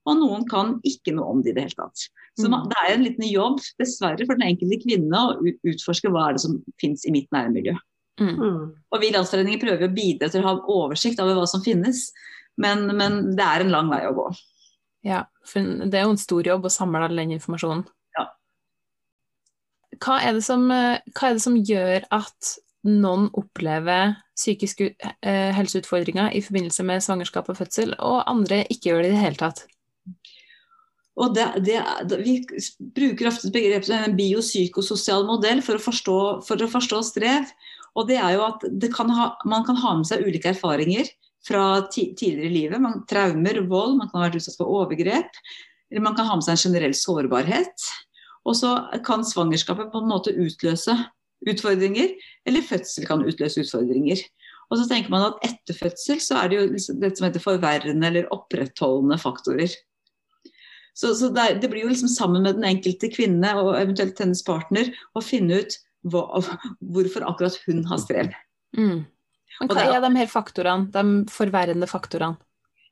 [0.08, 2.06] og noen kan ikke noe om det i det hele tatt.
[2.40, 5.36] Så man, det er en liten jobb, dessverre, for den enkelte kvinne å
[5.68, 7.76] utforske hva er det som finnes i mitt nærmiljø.
[8.20, 8.32] Mm.
[8.34, 8.64] Mm.
[8.92, 12.08] Og vi i landsforeninger prøver å bidra til å ha oversikt over hva som finnes,
[12.60, 14.26] men, men det er en lang vei å gå.
[15.06, 17.84] Ja, for det er jo en stor jobb å samle all den informasjonen.
[20.02, 22.54] Hva er, som, eh, hva er det som gjør at
[22.88, 29.04] noen opplever psykiske eh, helseutfordringer i forbindelse med svangerskap og fødsel, og andre ikke gjør
[29.04, 29.62] det i det hele tatt?
[31.20, 31.78] Og det, det,
[32.24, 32.38] vi
[32.96, 37.50] bruker ofte begrepet en biopsykososial modell for å forstå, for å forstå strev.
[37.92, 41.10] Og det er jo at kan ha, Man kan ha med seg ulike erfaringer
[41.44, 42.80] fra tidligere i livet.
[42.80, 45.36] Man, traumer, vold, man kan ha vært utsatt for overgrep.
[45.92, 47.90] Eller man kan ha med seg en generell sårbarhet.
[48.48, 48.74] Og så
[49.06, 50.96] kan svangerskapet på en måte utløse
[51.48, 52.14] utfordringer,
[52.46, 54.22] eller fødsel kan utløse utfordringer.
[54.70, 57.44] Og så tenker man at etter fødsel så er det jo liksom det som heter
[57.44, 59.72] forverrende eller opprettholdende faktorer.
[60.94, 64.42] Så, så det, det, blir jo liksom sammen med den enkelte kvinne og eventuelt hennes
[64.44, 65.76] partner å finne ut
[66.12, 66.24] hva,
[66.92, 68.32] hvorfor akkurat hun har strev.
[68.76, 69.04] Mm.
[69.60, 72.40] Men hva er de her faktorene, de forverrende faktorene?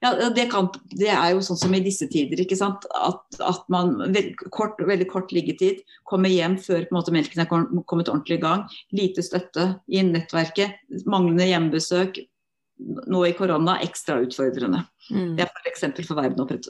[0.01, 2.41] Ja, det, kan, det, er jo sånn som i disse tider.
[2.41, 2.87] ikke sant?
[2.97, 7.43] At, at man veld, kort, veldig kort liggetid, kommer hjem før på en måte, melken
[7.45, 8.65] er kommet ordentlig i gang.
[8.97, 12.23] Lite støtte i nettverket, manglende hjemmebesøk.
[13.13, 14.87] Nå i korona ekstra utfordrende.
[15.13, 15.35] Mm.
[15.37, 15.85] Det er f.eks.
[15.99, 16.61] For forverrende,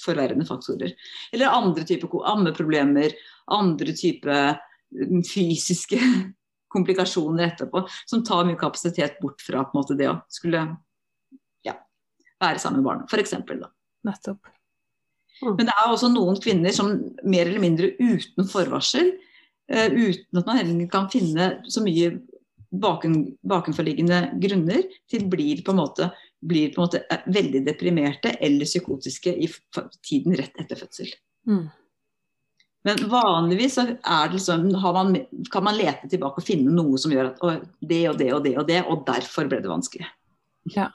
[0.00, 0.96] forverrende faktorer.
[1.36, 3.12] Eller andre typer ammeproblemer,
[3.52, 6.00] andre typer mm, fysiske
[6.72, 10.64] komplikasjoner etterpå, som tar mye kapasitet bort fra måte, det å skulle
[12.40, 13.36] være sammen med barnet, f.eks.
[14.06, 14.50] Nettopp.
[15.40, 15.54] Mm.
[15.56, 16.92] Men det er også noen kvinner som
[17.24, 19.14] mer eller mindre uten forvarsel,
[19.72, 22.14] uh, uten at man heller kan finne så mye
[22.70, 28.32] baken, bakenforliggende grunner, til blir på en måte blir på en måte eh, veldig deprimerte
[28.40, 29.48] eller psykotiske i
[30.06, 31.10] tiden rett etter fødsel.
[31.48, 31.66] Mm.
[32.88, 33.84] Men vanligvis så
[34.32, 35.16] liksom, man,
[35.52, 38.54] kan man lete tilbake og finne noe som gjør at det og det og det
[38.56, 40.08] og det, og derfor ble det vanskelig.
[40.72, 40.88] Ja.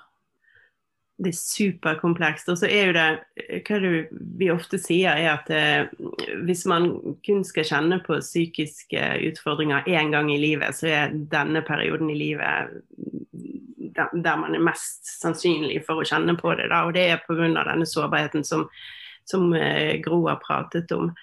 [1.15, 2.49] Det er superkomplekst.
[2.51, 3.91] Og så er jo det hva det
[4.39, 5.87] vi ofte sier, er at eh,
[6.47, 6.89] hvis man
[7.25, 12.19] kun skal kjenne på psykiske utfordringer én gang i livet, så er denne perioden i
[12.19, 12.75] livet
[13.95, 16.69] der man er mest sannsynlig for å kjenne på det.
[16.71, 17.47] Da, og det er pga.
[17.47, 18.67] denne sårbarheten som,
[19.27, 21.13] som eh, Gro har pratet om.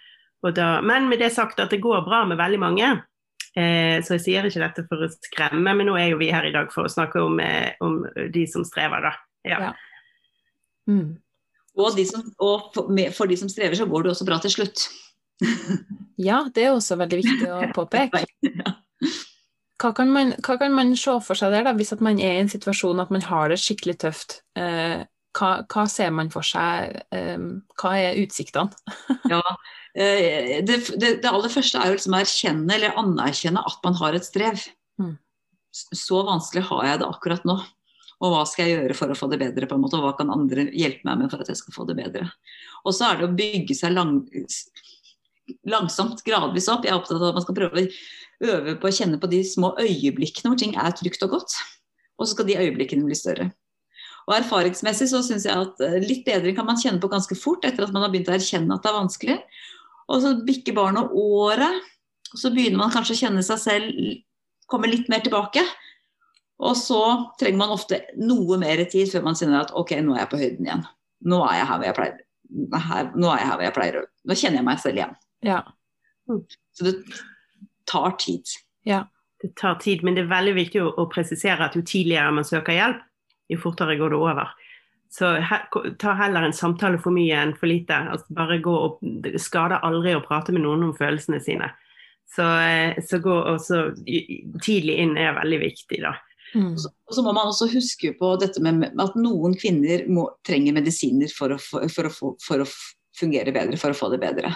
[0.43, 2.93] Da, men med det sagt at det går bra med veldig mange.
[3.53, 6.49] Eh, så jeg sier ikke dette for å skremme, men nå er jo vi her
[6.49, 8.01] i dag for å snakke om, eh, om
[8.33, 9.13] de som strever, da.
[9.49, 9.59] Ja.
[9.69, 9.73] ja.
[10.91, 11.17] Mm.
[11.79, 14.87] Og, de som, og for, de som strever, så går det også bra til slutt.
[16.29, 18.25] ja, det er også veldig viktig å påpeke.
[19.83, 22.43] Hva kan, man, hva kan man se for seg der, da, hvis man er i
[22.45, 24.37] en situasjon at man har det skikkelig tøft?
[24.55, 25.01] Eh,
[25.35, 27.01] hva, hva, ser man for seg?
[27.11, 27.47] Eh,
[27.81, 28.71] hva er utsiktene?
[29.33, 29.41] ja,
[29.97, 33.99] eh, det, det, det, aller første er å liksom å erkjenne eller anerkjenne at man
[33.99, 34.63] har et strev.
[35.03, 35.17] Mm.
[35.75, 37.59] Så vanskelig har jeg det akkurat nå.
[38.23, 39.67] Og hva skal jeg gjøre for å få det bedre?
[39.67, 41.87] på en måte, Og hva kan andre hjelpe meg med for at jeg skal få
[41.89, 42.29] det bedre?
[42.87, 44.21] Og så er det å bygge seg lang,
[45.67, 46.87] langsomt, gradvis opp.
[46.87, 47.89] Jeg er opptatt av at man skal prøve å
[48.53, 51.59] øve på å kjenne på de små øyeblikkene hvor ting er trygt og godt.
[52.19, 53.51] Og så skal de øyeblikkene bli større.
[54.29, 57.65] Og Erfaringsmessig så syns jeg at eh, litt bedring kan man kjenne på ganske fort
[57.67, 59.39] etter at man har begynt å erkjenne at det er vanskelig.
[60.13, 61.81] Og så bikker barnet året,
[62.33, 64.05] og så begynner man kanskje å kjenne seg selv
[64.71, 65.65] komme litt mer tilbake.
[66.63, 67.01] Og så
[67.41, 70.43] trenger man ofte noe mer tid før man kjenner at ok, nå er jeg på
[70.43, 70.85] høyden igjen.
[71.33, 72.21] Nå er jeg her hvor jeg pleier.
[72.87, 74.01] Her, nå er jeg her hvor jeg pleier.
[74.29, 75.17] Nå kjenner jeg meg selv igjen.
[75.43, 75.61] Ja.
[76.77, 76.95] Så det
[77.91, 78.55] tar tid.
[78.87, 79.05] Ja.
[79.43, 82.47] Det tar tid, men det er veldig viktig å, å presisere at jo tidligere man
[82.47, 83.01] søker hjelp,
[83.51, 84.53] jo fortere går det over.
[85.13, 85.59] Så he,
[86.01, 87.99] ta heller en samtale for mye enn for lite.
[88.15, 91.69] Altså bare gå opp, Det skader aldri å prate med noen om følelsene sine.
[92.33, 93.83] Så, eh, så gå også
[94.63, 96.15] tidlig inn er veldig viktig, da.
[96.55, 96.75] Mm.
[96.77, 101.33] Og så må man også huske på dette med at noen kvinner må, trenger medisiner
[101.33, 102.69] for å, for, å, for å,
[103.17, 104.53] fungere bedre, for å få det bedre.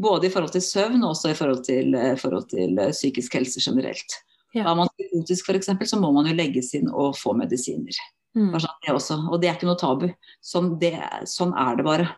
[0.00, 3.36] Både i forhold til søvn og også i forhold til, eh, forhold til eh, psykisk
[3.38, 4.16] helse generelt.
[4.54, 4.66] Ja.
[4.66, 7.96] Er man psykotisk f.eks., så må man jo legges inn og få medisiner.
[8.36, 8.52] Mm.
[8.52, 9.18] Sånn, det også.
[9.30, 10.06] Og det er ikke noe tabu.
[10.44, 10.94] Sånn, det,
[11.30, 12.08] sånn er det bare.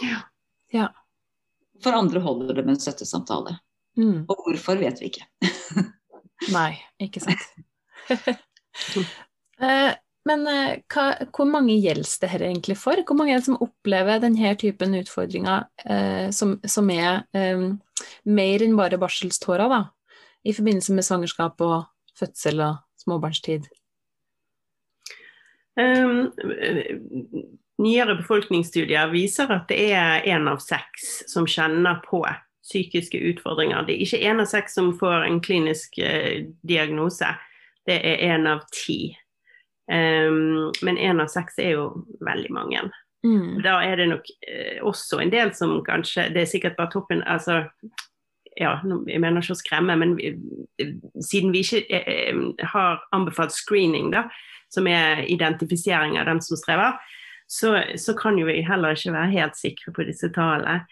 [0.00, 0.22] Ja.
[0.72, 0.88] ja.
[1.84, 3.58] For andre holder det med en støttesamtale.
[3.98, 4.24] Mm.
[4.28, 5.26] Og hvorfor vet vi ikke.
[6.56, 7.44] Nei, ikke sant.
[9.64, 9.92] eh,
[10.24, 13.00] men eh, hva, hvor mange gjelder det her egentlig for?
[13.04, 17.66] Hvor mange er det som opplever denne typen utfordringer eh, som, som, er eh,
[18.24, 19.82] mer enn bare barselstårer, da?
[20.44, 21.84] i forbindelse med svangerskap og
[22.18, 23.68] fødsel og småbarnstid?
[25.74, 26.30] Um,
[27.82, 32.22] nyere befolkningsstudier viser at det er én av seks som kjenner på
[32.64, 33.84] psykiske utfordringer.
[33.84, 37.34] Det er ikke én av seks som får en klinisk eh, diagnose,
[37.88, 39.14] det er én av ti.
[39.90, 41.88] Um, men én av seks er jo
[42.24, 42.86] veldig mange.
[43.24, 43.60] Mm.
[43.64, 47.22] Da er det nok uh, også en del som kanskje Det er sikkert bare toppen
[47.24, 47.62] altså
[48.60, 48.76] ja,
[49.08, 50.28] jeg mener ikke å skremme, men vi,
[51.24, 52.36] siden vi ikke eh,
[52.70, 54.28] har anbefalt screening, da,
[54.70, 56.94] som er identifisering av den som strever,
[57.50, 60.84] så, så, kan jo vi heller ikke være helt sikre på disse tallene.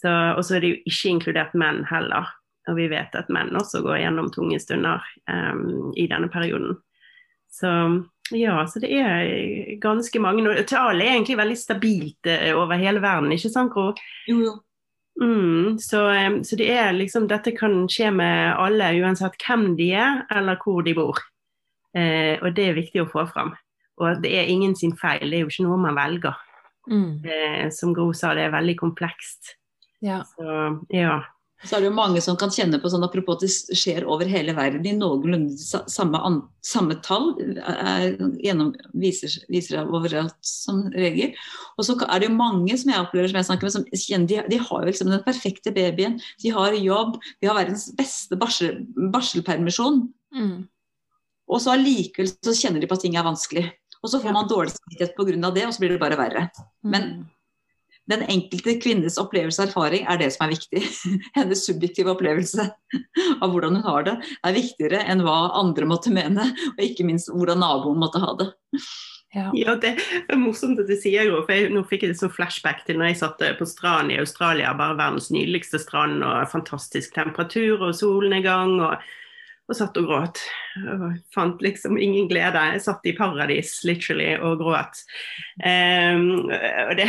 [0.00, 2.32] Og så er det jo ikke inkludert menn heller.
[2.70, 6.78] Og vi vet at menn også går gjennom tunge stunder um, i denne perioden.
[7.50, 7.70] Så
[8.30, 10.46] ja, så det er ganske mange.
[10.46, 13.90] Og tallet er egentlig veldig stabilt uh, over hele verden, ikke sant Gro?
[14.30, 14.58] Jo.
[15.20, 19.90] Mm, så, um, så, det er liksom, dette kan skje med alle, uansett hvem de
[19.98, 21.18] er eller hvor de bor.
[21.96, 23.52] Eh, og det er viktig å få fram.
[24.00, 26.38] Og det er ingen sin feil, det er jo ikke noe man velger.
[26.90, 27.10] Mm.
[27.26, 29.56] Eh, som Gro sa, det er veldig komplekst.
[30.04, 30.22] Ja.
[30.36, 30.46] Så
[30.94, 31.20] ja.
[31.60, 34.28] Så er det jo mange som kan kjenne på sånn, apropos at det skjer over
[34.30, 36.20] hele verden i noenlunde samme,
[36.64, 37.34] samme tall.
[37.60, 41.34] Er, gjennom, viser, viser overalt som regel.
[41.76, 44.30] Og så er det jo mange som jeg opplever som jeg snakker med, som kjenner
[44.30, 46.16] de, de har jo liksom den perfekte babyen.
[46.40, 48.80] De har jobb, de har verdens beste barsel,
[49.12, 50.06] barselpermisjon.
[50.32, 50.56] Mm.
[51.50, 53.66] Og så allikevel så kjenner de på at ting er vanskelig.
[54.00, 55.50] Og så får man dårlig samvittighet pga.
[55.52, 56.46] det, og så blir det bare verre.
[56.88, 57.24] Men mm.
[58.10, 60.82] Den enkelte kvinnes opplevelse og erfaring er det som er viktig.
[61.38, 66.48] Hennes subjektive opplevelse av hvordan hun har det, er viktigere enn hva andre måtte mene,
[66.74, 68.50] og ikke minst hvordan naboen måtte ha det.
[69.30, 69.50] Ja.
[69.54, 69.76] ja.
[69.78, 69.92] Det
[70.26, 72.98] er morsomt at du sier det, for jeg, nå fikk jeg det sånn flashback til
[72.98, 77.94] når jeg satt på stranden i Australia, bare verdens nydeligste strand og fantastisk temperatur og
[77.94, 78.80] solnedgang.
[78.82, 79.10] og
[79.70, 80.40] og satt og gråt.
[80.80, 81.04] Og
[81.34, 82.62] fant liksom ingen glede.
[82.74, 85.02] Jeg satt i paradis literally og gråt.
[85.62, 87.06] Um, og det,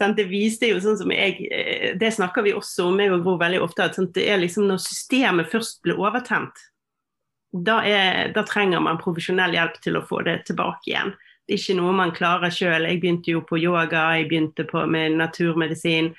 [0.00, 3.24] sant, det, viste jo sånn som jeg eh, Det snakker vi også om, jeg og
[3.26, 3.88] Gro, veldig ofte.
[3.90, 6.66] at sant, det er liksom Når systemet først blir overtent,
[7.50, 11.16] da, er, da trenger man profesjonell hjelp til å få det tilbake igjen.
[11.50, 12.86] Ikke noe man klarer sjøl.
[12.86, 16.12] Jeg begynte jo på yoga, jeg begynte på, med naturmedisin.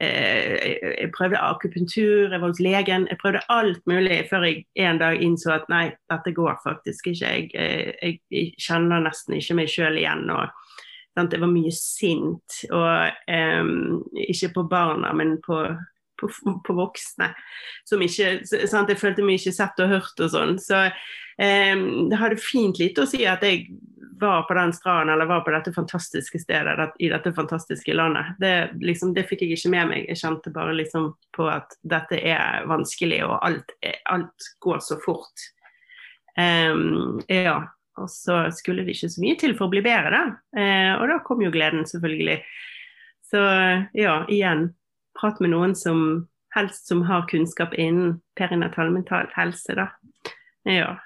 [0.00, 3.08] Eh, jeg prøvde akupunktur, jeg var hos legen.
[3.10, 7.34] Jeg prøvde alt mulig før jeg en dag innså at nei, dette går faktisk ikke.
[7.34, 10.28] Jeg, eh, jeg, jeg kjenner nesten ikke meg sjøl igjen.
[10.30, 10.48] og
[11.18, 11.34] sant?
[11.34, 15.62] Jeg var mye sint, og um, ikke på barna, men på,
[16.20, 16.30] på,
[16.66, 17.32] på voksne.
[17.88, 18.90] Ikke, sant?
[18.90, 20.56] Jeg følte meg ikke sett og hørt og sånn.
[20.62, 21.76] Så eh,
[22.10, 23.68] det hadde fint lite å si at jeg
[24.20, 28.34] var på den stranden eller var på dette fantastiske stedet i dette fantastiske landet.
[28.38, 30.08] Det, liksom, det fikk jeg ikke med meg.
[30.10, 33.74] Jeg kjente bare liksom på at dette er vanskelig, og alt,
[34.10, 35.48] alt går så fort.
[36.38, 37.60] Um, ja.
[37.98, 40.26] Og så skulle det ikke så mye til for å bli bedre, da.
[40.54, 42.38] Uh, og da kom jo gleden, selvfølgelig.
[43.28, 43.40] Så
[43.98, 44.68] ja, igjen,
[45.20, 49.90] prat med noen som helst som har kunnskap innen perinatal mental helse, da.
[50.68, 50.96] Ja.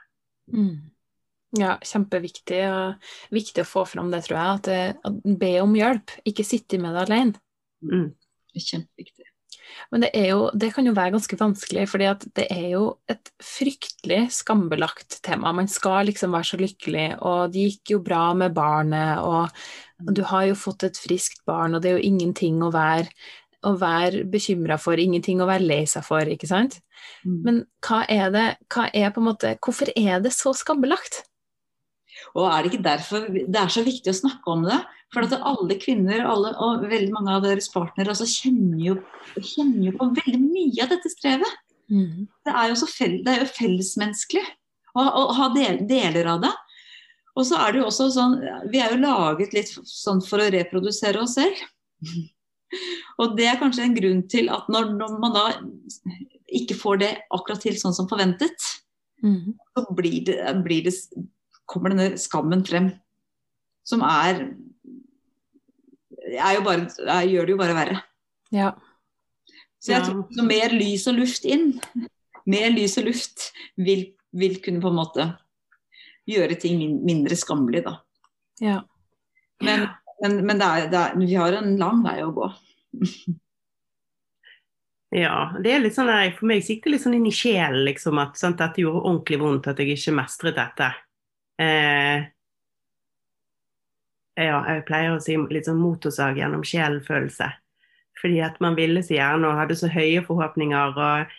[0.52, 0.92] Mm.
[1.58, 2.62] Ja, kjempeviktig.
[2.72, 4.60] Og viktig å få fram det, tror jeg.
[4.60, 7.42] At, eh, at Be om hjelp, ikke sitte med det alene.
[7.84, 8.08] Mm.
[8.56, 9.28] Kjempeviktig.
[9.92, 14.26] Men det, jo, det, kan jo være ganske vanskelig, for det er jo et fryktelig
[14.36, 15.52] skambelagt tema.
[15.56, 20.22] Man skal liksom være så lykkelig, og det gikk jo bra med barnet, og du
[20.28, 23.08] har jo fått et friskt barn, og det er jo ingenting å være,
[23.66, 26.80] å være bekymra for, ingenting å være lei seg for, ikke sant?
[27.26, 27.36] Mm.
[27.46, 31.22] Men hva er det, hva er på en måte, hvorfor er det så skambelagt?
[32.36, 34.78] Og er det ikke derfor det er så viktig å snakke om det?
[35.12, 38.96] For at alle kvinner alle, og veldig mange av deres partnere altså kjenner, jo,
[39.36, 41.58] kjenner, jo, på veldig mye av dette strevet.
[41.92, 42.28] Mm.
[42.46, 44.44] Det, er fell, det, er jo fellesmenneskelig
[44.96, 46.52] å, å ha del, deler av det.
[47.36, 48.34] Og så er det jo også sånn
[48.68, 51.60] Vi er jo laget litt sånn for å reprodusere oss selv.
[53.20, 55.44] Og det er kanskje en grunn til at når, når man da
[56.52, 58.68] ikke får det akkurat til sånn som forventet,
[59.24, 59.54] mm.
[59.72, 60.94] så blir det, blir det
[61.68, 62.90] kommer denne skammen frem.
[63.88, 64.44] Som er,
[66.36, 68.00] er bare, er, gjør det jo bare verre.
[68.54, 68.72] Ja.
[69.82, 71.72] Så jeg tror så mer lys og luft inn,
[72.46, 75.26] mer lys og luft vil, vil kunne på en måte
[76.30, 77.96] gjøre ting mindre skammelig, da.
[78.62, 78.76] Ja.
[79.62, 79.88] Men,
[80.22, 82.50] men, men det er, det er, vi har en lang vei å gå.
[85.12, 88.16] Ja, det er litt sånn der, for meg sikter litt sånn inn i sjelen, liksom,
[88.22, 90.88] at sant, dette gjorde ordentlig vondt, at jeg ikke mestret dette.
[91.60, 92.22] Eh,
[94.40, 97.50] ja, jeg pleier å si litt sånn motorsag gjennom sjelfølelse.
[98.22, 101.36] Fordi at man ville så gjerne og hadde så høye forhåpninger, og,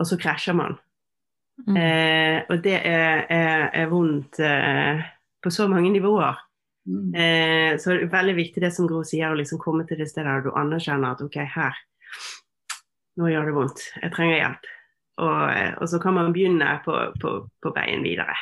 [0.00, 0.80] og så krasjer man.
[1.66, 1.76] Mm.
[1.76, 5.04] Eh, og det er, er, er vondt eh,
[5.44, 6.47] på så mange nivåer.
[6.88, 7.12] Mm.
[7.12, 10.08] Eh, så det er veldig viktig det som Gro sier, å liksom komme til det
[10.08, 11.76] stedet der du anerkjenner at OK, her
[13.18, 13.80] Nå gjør det vondt.
[13.98, 14.66] Jeg trenger hjelp.
[15.18, 17.32] Og, eh, og så kan man begynne på, på,
[17.64, 18.36] på veien videre.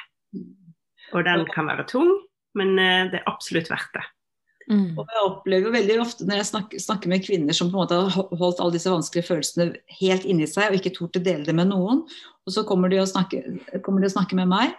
[1.16, 2.10] Og den kan være tung,
[2.60, 4.04] men eh, det er absolutt verdt det.
[4.66, 4.98] Mm.
[4.98, 7.98] Og jeg opplever veldig ofte når jeg snakker, snakker med kvinner som på en måte
[8.02, 9.68] har holdt alle disse vanskelige følelsene
[10.00, 12.02] helt inni seg og ikke tort å dele det med noen,
[12.46, 13.46] og så kommer de og snakker,
[13.86, 14.74] kommer de og snakker med meg.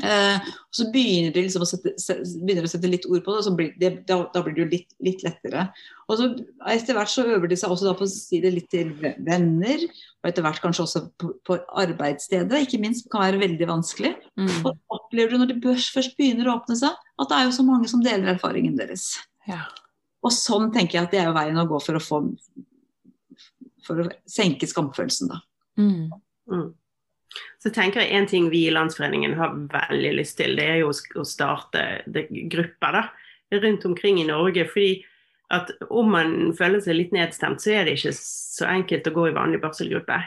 [0.00, 3.32] Eh, og så begynner de liksom å sette, se, begynner å sette litt ord på
[3.34, 5.66] det, og så blir det, da, da blir det jo litt, litt lettere.
[6.08, 6.28] Og så
[6.72, 9.84] Etter hvert så øver de seg også da på å si det litt til venner,
[10.20, 14.14] og etter hvert kanskje også på, på arbeidsstedet, ikke minst, kan være veldig vanskelig.
[14.40, 14.50] Mm.
[14.62, 17.54] Og opplever du når de børs- først begynner å åpne seg, at det er jo
[17.60, 19.12] så mange som deler erfaringen deres.
[19.48, 19.64] Ja.
[20.24, 22.24] Og sånn tenker jeg at det er jo veien å gå for å få
[23.86, 25.38] For å senke skamfølelsen, da.
[25.80, 26.10] Mm.
[26.52, 26.66] Mm.
[27.62, 30.90] Så tenker jeg En ting vi i Landsforeningen har veldig lyst til, det er jo
[30.90, 32.02] å starte
[32.50, 33.04] grupper da,
[33.60, 34.66] rundt omkring i Norge.
[34.68, 35.04] fordi
[35.50, 39.24] at om man føler seg litt nedstemt, så er det ikke så enkelt å gå
[39.30, 40.18] i vanlig barselgruppe.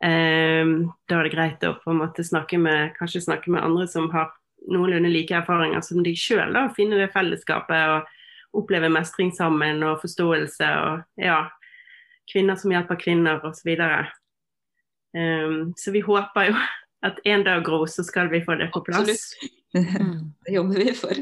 [0.00, 3.84] Um, da er det greit å på en måte snakke med, kanskje snakke med andre
[3.90, 4.30] som har
[4.72, 6.56] noenlunde like erfaringer som de sjøl.
[6.76, 10.70] Finne det fellesskapet og oppleve mestring sammen og forståelse.
[10.86, 11.42] og ja,
[12.32, 13.74] Kvinner som hjelper kvinner osv.
[15.16, 16.58] Um, så vi håper jo
[17.08, 19.08] at en dag, Gro, så skal vi få det på plass.
[19.08, 19.56] Absolutt.
[20.46, 21.18] Det jobber vi for.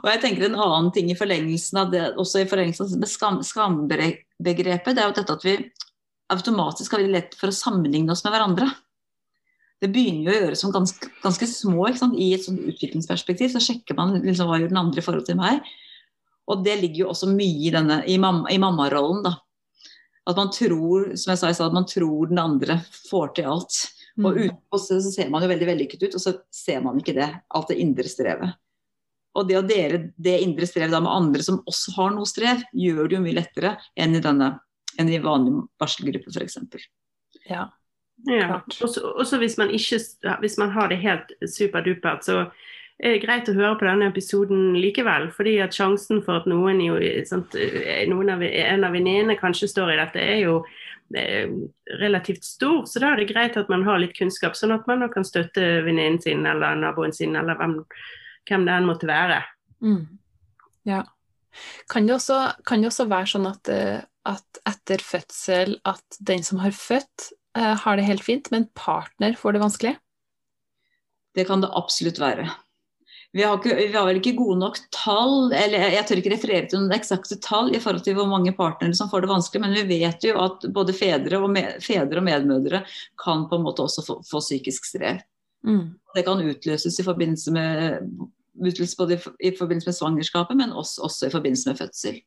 [0.00, 3.36] Og jeg tenker En annen ting i forlengelsen av det, også i forlengelsen av skam,
[3.46, 5.54] skambegrepet, det er jo dette at vi
[6.34, 8.66] automatisk har veldig lett for å sammenligne oss med hverandre.
[9.82, 11.86] Det begynner jo å gjøres som ganske, ganske små.
[11.86, 12.18] Ikke sant?
[12.18, 15.38] I et sånt utviklingsperspektiv så sjekker man liksom hva gjør den andre i forhold til
[15.38, 15.60] meg.
[16.50, 19.22] Og det ligger jo også mye i, denne, i, mamma, i mammarollen.
[19.26, 19.36] da.
[20.26, 23.44] At man tror som jeg sa i stad, at man tror den andre får til
[23.52, 23.76] alt.
[24.18, 24.42] Og Mm.
[24.48, 27.28] utenpå så så ser man jo veldig vellykket ut, og så ser man ikke det.
[27.54, 28.54] Alt det indre strevet.
[29.36, 32.62] Og det å dele det indre strevet da med andre som også har noe strev,
[32.72, 34.58] gjør det jo mye lettere enn i denne
[34.98, 36.56] enn i vanlig barselgruppe f.eks.
[37.50, 37.66] Ja.
[38.26, 38.62] Ja.
[38.80, 40.00] Også, også hvis man ikke
[40.40, 42.50] hvis man har det helt superdupert, så
[42.96, 45.28] er det greit å høre på denne episoden likevel.
[45.34, 46.96] fordi at sjansen for at noen, jo,
[47.28, 47.56] sånt,
[48.08, 50.54] noen av, en av venninnene kanskje står i dette, er jo
[51.14, 51.50] eh,
[52.00, 52.86] relativt stor.
[52.88, 55.82] Så da er det greit at man har litt kunnskap, sånn at man kan støtte
[55.84, 57.82] venninnen sin eller naboen sin eller hvem,
[58.48, 59.42] hvem det enn måtte være.
[59.84, 60.02] Mm.
[60.88, 61.04] ja.
[61.88, 62.36] Kan det, også,
[62.68, 67.30] kan det også være sånn at, eh, at etter fødsel at den som har født,
[67.56, 69.98] eh, har det helt fint, men partner får det vanskelig?
[71.36, 72.48] Det kan det absolutt være.
[73.36, 76.32] Vi har, ikke, vi har vel ikke gode nok tall, eller jeg, jeg tør ikke
[76.32, 79.60] referere til noen eksakte tall i forhold til hvor mange partnere som får det vanskelig,
[79.60, 82.80] men vi vet jo at både fedre og, med, fedre og medmødre
[83.20, 85.20] kan på en måte også få, få psykisk strev.
[85.68, 85.98] Mm.
[86.16, 88.08] Det kan utløses i forbindelse med
[88.56, 89.20] utløses både i,
[89.50, 92.20] i forbindelse med svangerskapet, men også, også i forbindelse med fødsel.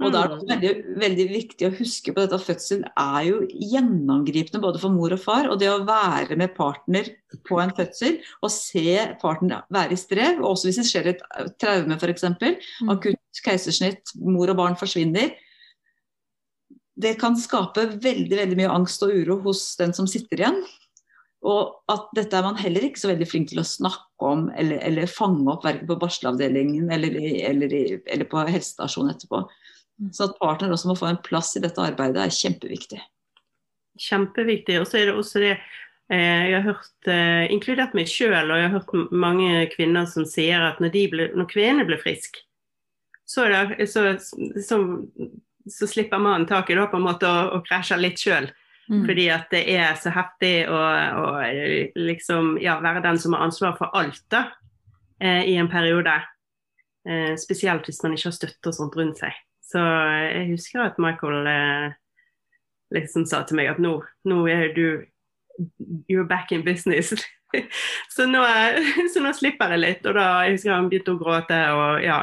[0.00, 0.70] Og da er det veldig,
[1.02, 5.20] veldig viktig å huske på dette at fødselen er jo gjennomgripende både for mor og
[5.20, 5.50] far.
[5.52, 7.10] Og det å være med partner
[7.46, 11.24] på en fødsel og se partner være i strev, og også hvis det skjer et
[11.62, 12.24] traume f.eks.,
[12.82, 12.90] Mm.
[12.90, 15.34] akutt keisersnitt, mor og barn forsvinner,
[17.02, 20.62] det kan skape veldig, veldig mye angst og uro hos den som sitter igjen.
[21.42, 24.78] Og at dette er man heller ikke så veldig flink til å snakke om eller,
[24.86, 27.16] eller fange opp, verken på barselavdelingen eller,
[27.50, 27.74] eller,
[28.06, 29.42] eller på helsestasjonen etterpå.
[30.10, 33.00] Så at partner også må få en plass i dette arbeidet er kjempeviktig.
[34.00, 34.80] Kjempeviktig.
[34.80, 38.58] Og så er det også det eh, jeg har hørt, eh, inkludert meg sjøl, og
[38.58, 42.42] jeg har hørt mange kvinner som sier at når, de ble, når kvinnene blir friske,
[43.28, 43.46] så,
[43.88, 44.02] så,
[44.60, 44.78] så,
[45.70, 48.50] så slipper mannen taket da, på en måte og, og krasjer litt sjøl.
[48.90, 49.06] Mm.
[49.06, 51.26] Fordi at det er så heftig å, å
[51.96, 54.48] liksom, ja, være den som har ansvar for alt da,
[55.22, 56.18] eh, i en periode.
[57.08, 59.38] Eh, spesielt hvis man ikke har støtte og sånt rundt seg.
[59.72, 61.98] Så eh, jeg husker at Michael eh,
[62.94, 64.86] liksom sa til meg at nå, nå er du
[66.08, 67.12] You're back in business.
[68.14, 68.40] så, nå,
[69.12, 70.06] så nå slipper jeg litt.
[70.08, 71.58] Og da jeg husker han begynte å gråte.
[71.76, 72.22] Og ja,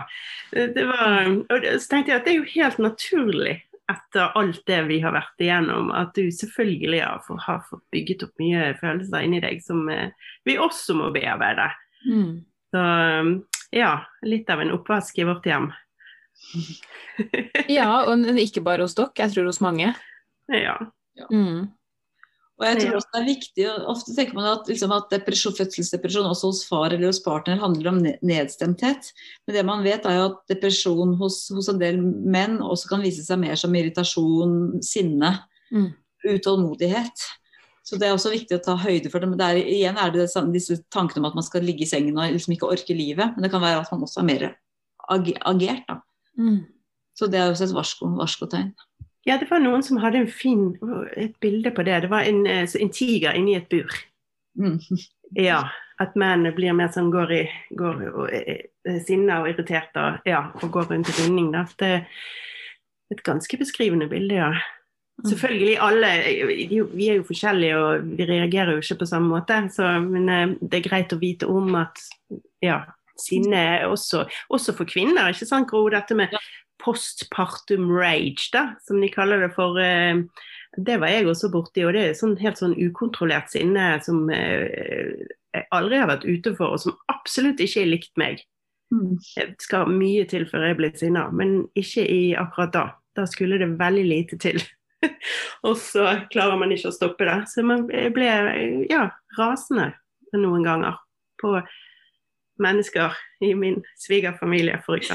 [0.52, 4.80] det var, og så tenkte jeg at det er jo helt naturlig etter alt det
[4.86, 9.26] vi har vært igjennom, at du selvfølgelig har fått, har fått bygget opp mye følelser
[9.26, 10.12] inni deg som eh,
[10.46, 11.70] vi også må bearbeide.
[12.06, 12.34] Mm.
[12.70, 12.84] Så
[13.74, 13.94] ja,
[14.26, 15.72] litt av en oppvask i vårt hjem.
[17.80, 19.92] Ja, og ikke bare hos dere, jeg tror hos mange.
[21.20, 21.28] ja.
[21.32, 21.68] Mm.
[22.60, 25.54] Og jeg tror også det er viktig, og Ofte tenker man at, liksom, at depresjon,
[25.56, 29.14] fødselsdepresjon også hos far eller hos partner handler om nedstemthet.
[29.48, 33.06] Men det man vet er jo at depresjon hos, hos en del menn også kan
[33.06, 35.38] vise seg mer som irritasjon, sinne,
[35.70, 35.92] Mm.
[36.26, 37.24] utålmodighet.
[37.86, 39.30] Så det er også viktig å ta høyde for det.
[39.30, 42.18] Men det er, igjen er det disse tankene om at man skal ligge i sengen
[42.18, 43.36] og liksom ikke orke livet.
[43.36, 44.46] Men det kan være at man også er mer
[45.10, 45.86] agert.
[45.88, 46.00] da.
[46.40, 46.64] Mm.
[47.20, 48.72] Så det er også et varsko, varskotegn.
[49.28, 50.72] Ja, det var noen som hadde en fin,
[51.20, 52.06] et bilde på det.
[52.06, 53.92] Det var en, eh, en tiger inni et bur.
[54.60, 54.80] Mm.
[55.38, 55.60] Ja,
[56.02, 57.44] at menn blir mer sånn går i
[57.78, 58.64] går og er
[59.06, 61.52] sinna og irritert og, ja, og går rundt i runding.
[61.54, 61.62] Da.
[61.78, 62.08] Det er
[63.14, 64.50] et ganske beskrivende bilde, ja.
[65.28, 66.10] Selvfølgelig, alle
[66.96, 69.60] Vi er jo forskjellige og vi reagerer jo ikke på samme måte.
[69.76, 72.02] Så, men eh, det er greit å vite om at
[72.66, 72.82] ja,
[73.22, 75.86] sinne også, også for kvinner, ikke sant Gro?
[75.94, 76.34] Dette med
[76.80, 79.80] postpartum rage, da, som de kaller det for.
[79.80, 80.24] eh,
[80.78, 85.26] Det var jeg også borti, og det er sånn, helt sånn ukontrollert sinne som eh,
[85.56, 88.44] jeg aldri har vært ute for, og som absolutt ikke er likt meg.
[88.94, 89.18] Mm.
[89.36, 92.86] Det skal mye til før jeg blir sinna, men ikke i akkurat da.
[93.18, 94.62] Da skulle det veldig lite til.
[95.68, 97.40] og så klarer man ikke å stoppe det.
[97.52, 98.30] Så man ble
[98.90, 99.08] ja,
[99.38, 99.92] rasende
[100.38, 101.02] noen ganger
[101.42, 101.58] på
[102.64, 105.12] mennesker i min svigerfamilie, f.eks.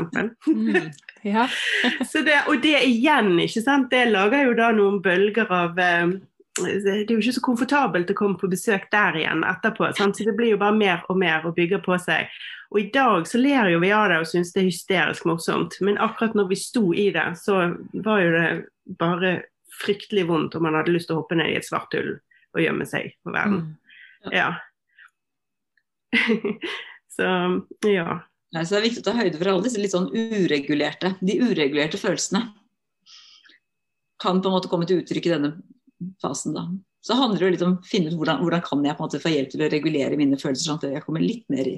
[0.46, 0.90] Mm.
[1.22, 1.48] Ja.
[2.24, 6.14] Det, og det igjen, ikke sant, det lager jo da noen bølger av eh,
[6.60, 9.88] Det er jo ikke så komfortabelt å komme på besøk der igjen etterpå.
[9.98, 10.16] Sant?
[10.16, 12.30] Så det blir jo bare mer og mer og bygger på seg.
[12.70, 15.76] Og i dag så ler jo vi av det og syns det er hysterisk morsomt,
[15.84, 17.74] men akkurat når vi sto i det, så
[18.06, 18.48] var jo det
[19.00, 19.34] bare
[19.82, 22.16] fryktelig vondt om man hadde lyst til å hoppe ned i et svart hull
[22.54, 23.74] og gjemme seg for verden.
[24.26, 24.34] Mm.
[24.34, 24.50] Ja.
[27.14, 27.28] så
[27.90, 28.18] ja.
[28.54, 31.40] Nei, så det er viktig å ta høyde for alle disse litt sånn uregulerte De
[31.42, 32.44] uregulerte følelsene
[34.22, 35.50] kan på en måte komme til uttrykk i denne
[36.22, 36.54] fasen.
[36.56, 36.68] da.
[37.04, 39.08] Så handler det jo litt om å finne ut hvordan, hvordan kan jeg på en
[39.10, 41.74] måte få hjelp til å regulere mine følelser, sånn at jeg kommer litt mer i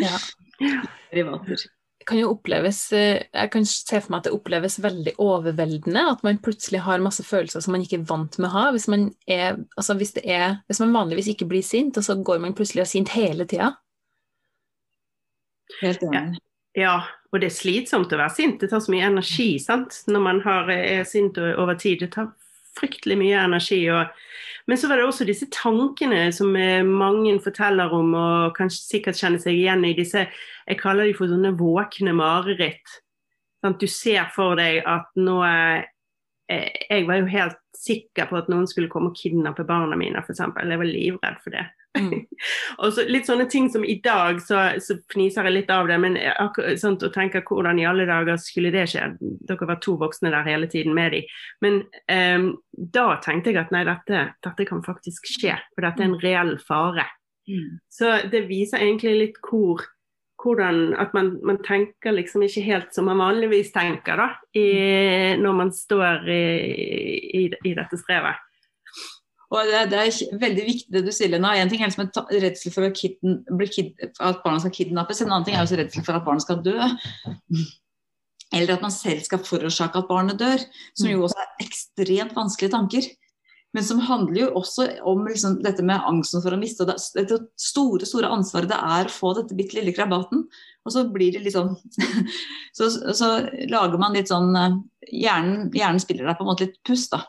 [0.00, 0.18] Ja.
[1.12, 1.62] privater.
[2.00, 6.04] Det kan jo oppleves, eh, jeg kan se for meg at det oppleves veldig overveldende
[6.12, 8.62] at man plutselig har masse følelser som man ikke er vant med å ha.
[8.72, 12.16] Hvis man, er, altså hvis det er, hvis man vanligvis ikke blir sint, og så
[12.16, 13.74] går man plutselig og er sint hele tida.
[15.80, 16.40] Helt enig.
[16.78, 17.00] Ja,
[17.32, 18.60] og det er slitsomt å være sint.
[18.62, 20.02] Det tar så mye energi sant?
[20.06, 22.04] når man har, er sint over tid.
[22.04, 22.30] Det tar
[22.78, 23.80] fryktelig mye energi.
[23.90, 24.06] Og...
[24.70, 29.18] Men så var det også disse tankene som eh, mange forteller om, og kanskje sikkert
[29.18, 33.00] kjenner seg igjen i disse Jeg kaller de for sånne våkne mareritt.
[33.64, 33.82] Sant?
[33.82, 35.88] Du ser for deg at nå eh,
[36.50, 40.40] Jeg var jo helt sikker på at noen skulle komme og kidnappe barna mine, f.eks.
[40.42, 41.68] Jeg var livredd for det.
[41.98, 42.26] Mm.
[42.82, 45.98] Og så litt sånne ting som i dag, så, så fniser jeg litt av det,
[46.02, 46.18] men
[46.80, 49.08] sånt, og tenker hvordan i alle dager skulle det skje?
[49.48, 51.30] Dere var to voksne der hele tiden med dem.
[51.64, 51.80] Men
[52.10, 56.20] um, da tenkte jeg at nei, dette, dette kan faktisk skje, for dette er en
[56.22, 57.08] reell fare.
[57.50, 57.80] Mm.
[57.90, 59.82] Så det viser egentlig litt hvor
[60.40, 64.68] hvordan at man, man tenker liksom ikke helt som man vanligvis tenker da, i,
[65.40, 66.44] når man står i,
[67.42, 68.40] i, i dette strevet.
[69.50, 71.56] Og det, det er veldig viktig det du sier, Lena.
[71.58, 75.56] En ting er liksom redsel for bli kid, at barna skal kidnappes, en annen ting
[75.58, 76.76] er også redsel for at barnet skal dø.
[78.54, 80.62] Eller at man selv skal forårsake at barnet dør,
[80.98, 83.10] som jo også er ekstremt vanskelige tanker.
[83.76, 86.86] Men som handler jo også om liksom, dette med angsten for å miste.
[86.88, 86.96] det,
[87.30, 90.42] det store store ansvaret det er å få dette bitte lille krabaten.
[90.84, 91.76] Og så blir det litt sånn
[92.76, 93.30] så, så
[93.70, 97.24] lager man litt sånn eh, Hjernen, hjernen spiller deg på en måte litt pust, da.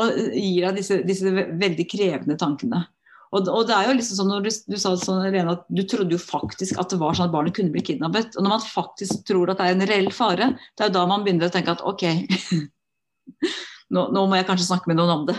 [0.00, 2.80] Og gir deg disse, disse veldig krevende tankene.
[3.32, 5.82] Og, og det er jo liksom sånn når du, du sa sånn, Lene, at du
[5.88, 8.36] trodde jo faktisk at det var sånn at barnet kunne bli kidnappet.
[8.36, 11.04] Og når man faktisk tror at det er en reell fare, det er jo da
[11.08, 12.04] man begynner å tenke at OK,
[13.92, 15.36] nå, nå må jeg kanskje snakke med noen om det.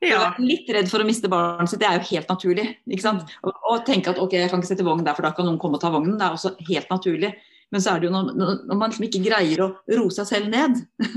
[0.00, 2.66] Ja, litt redd for å miste barnet sitt, det er jo helt naturlig.
[2.88, 3.32] ikke sant?
[3.44, 5.58] Og, og tenke at ok, jeg kan ikke sette vogn der, for da kan noen
[5.60, 6.16] komme og ta vognen.
[6.16, 7.34] Det er også helt naturlig.
[7.70, 8.30] Men så er det jo når
[8.66, 10.80] når man liksom ikke greier å roe seg selv ned,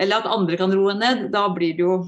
[0.00, 1.98] eller at andre kan roe ned, da blir det jo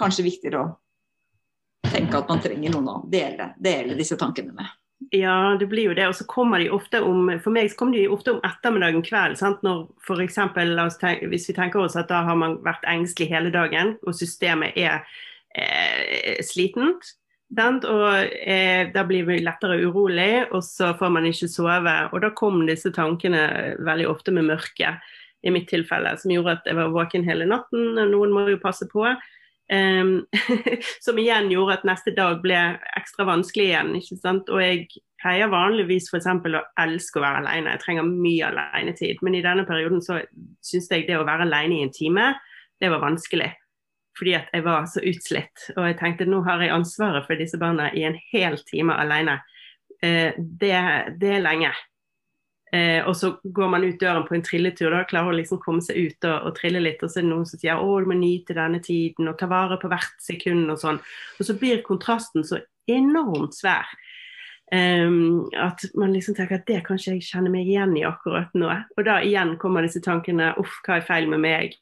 [0.00, 4.72] kanskje viktigere å tenke at man trenger noen å dele, dele disse tankene med.
[5.12, 6.06] Ja, det blir jo det.
[6.08, 9.36] Og så kommer de ofte om For meg så kommer de ofte om ettermiddagen kveld.
[9.36, 9.60] Sant?
[9.64, 13.52] Når for eksempel, tenke, Hvis vi tenker oss at da har man vært engstelig hele
[13.52, 15.04] dagen, og systemet er
[15.54, 17.12] eh, slitent.
[17.52, 17.84] Sant?
[17.84, 18.08] Og
[18.40, 21.96] eh, da blir vi lettere urolig, og så får man ikke sove.
[22.12, 24.96] Og da kom disse tankene veldig ofte med mørke,
[25.42, 27.96] i mitt tilfelle, som gjorde at jeg var våken hele natten.
[27.98, 29.02] Noen må jo passe på.
[29.72, 30.26] Um,
[31.04, 32.58] som igjen gjorde at neste dag ble
[32.98, 33.94] ekstra vanskelig igjen.
[33.96, 34.50] ikke sant?
[34.52, 34.84] Og jeg
[35.22, 36.28] pleier vanligvis f.eks.
[36.28, 37.72] å elske å være alene.
[37.72, 39.22] Jeg trenger mye alenetid.
[39.24, 40.20] Men i denne perioden så
[40.64, 42.32] syns jeg det å være alene i en time,
[42.82, 43.52] det var vanskelig.
[44.18, 45.68] Fordi at jeg var så utslitt.
[45.78, 49.38] Og jeg tenkte nå har jeg ansvaret for disse barna i en hel time alene.
[50.02, 50.74] Uh, det,
[51.22, 51.72] det er lenge.
[52.72, 55.84] Eh, og så går man ut døren på en trilletur, da klarer å liksom komme
[55.84, 57.02] seg ut og, og, trille litt.
[57.04, 59.48] Og så er det noen som sier å, du må nyte denne tiden og ta
[59.50, 61.02] vare på hvert sekund og sånn.
[61.36, 63.92] Og så blir kontrasten så enormt svær.
[64.72, 68.54] Um, at man liksom tenker at det kan ikke jeg kjenne meg igjen i akkurat
[68.56, 68.70] nå.
[68.96, 71.76] Og da igjen kommer disse tankene uff, hva er feil med meg?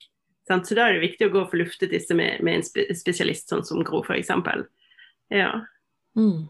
[0.50, 0.66] Sant?
[0.66, 3.46] Så da er det viktig å gå og få luftet disse med, med en spesialist,
[3.52, 4.32] sånn som Gro f.eks.
[5.30, 5.52] Ja.
[6.18, 6.48] Mm.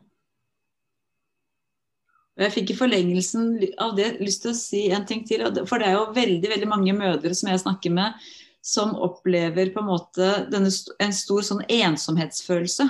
[2.40, 3.50] Jeg fikk i forlengelsen
[3.82, 5.44] av det lyst til å si en ting til.
[5.68, 8.16] For det er jo veldig veldig mange mødre som jeg snakker med,
[8.64, 12.88] som opplever på en måte denne, en stor sånn ensomhetsfølelse.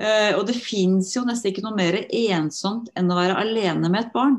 [0.00, 4.06] Uh, og det fins jo nesten ikke noe mer ensomt enn å være alene med
[4.06, 4.38] et barn.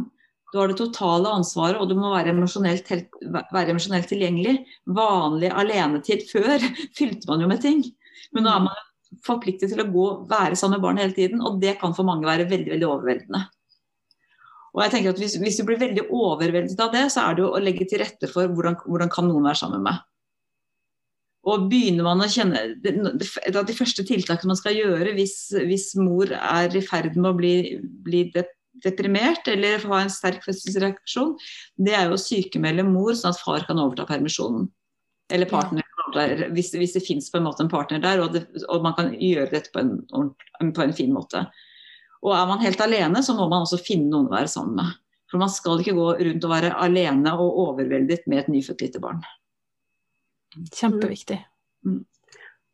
[0.52, 2.90] Du har det totale ansvaret, og du må være emosjonelt,
[3.54, 4.58] være emosjonelt tilgjengelig.
[4.98, 6.66] Vanlig alenetid før
[6.98, 7.86] fylte man jo med ting.
[8.36, 8.82] Men nå er man
[9.26, 12.28] forpliktet til å gå være sammen med barn hele tiden, og det kan for mange
[12.28, 13.42] være veldig veldig overveldende.
[14.72, 17.44] Og jeg tenker at hvis, hvis, du blir veldig overveldet av det, så er det
[17.44, 20.00] jo å legge til rette for hvordan, hvordan kan noen være sammen med.
[21.52, 25.36] Og begynner man å kjenne Et av de første tiltakene man skal gjøre hvis,
[25.66, 27.56] hvis mor er i ferd med å bli,
[28.06, 28.28] bli
[28.86, 31.34] deprimert eller ha en sterk fødselsreaksjon,
[31.82, 34.70] det er jo å sykemelde mor, sånn at far kan overta permisjonen.
[35.32, 38.46] Eller partner der, hvis, hvis, det finnes på en måte en partner der, og, det,
[38.68, 39.94] og man kan gjøre dette på en,
[40.76, 41.46] på en, fin måte.
[42.22, 44.98] Og er man helt alene, så må man også finne noen å være sammen med.
[45.32, 49.02] For man skal ikke gå rundt og være alene og overveldet med et nyfødt lite
[49.04, 49.22] barn.
[50.76, 51.40] Kjempeviktig.
[51.88, 52.02] Mm.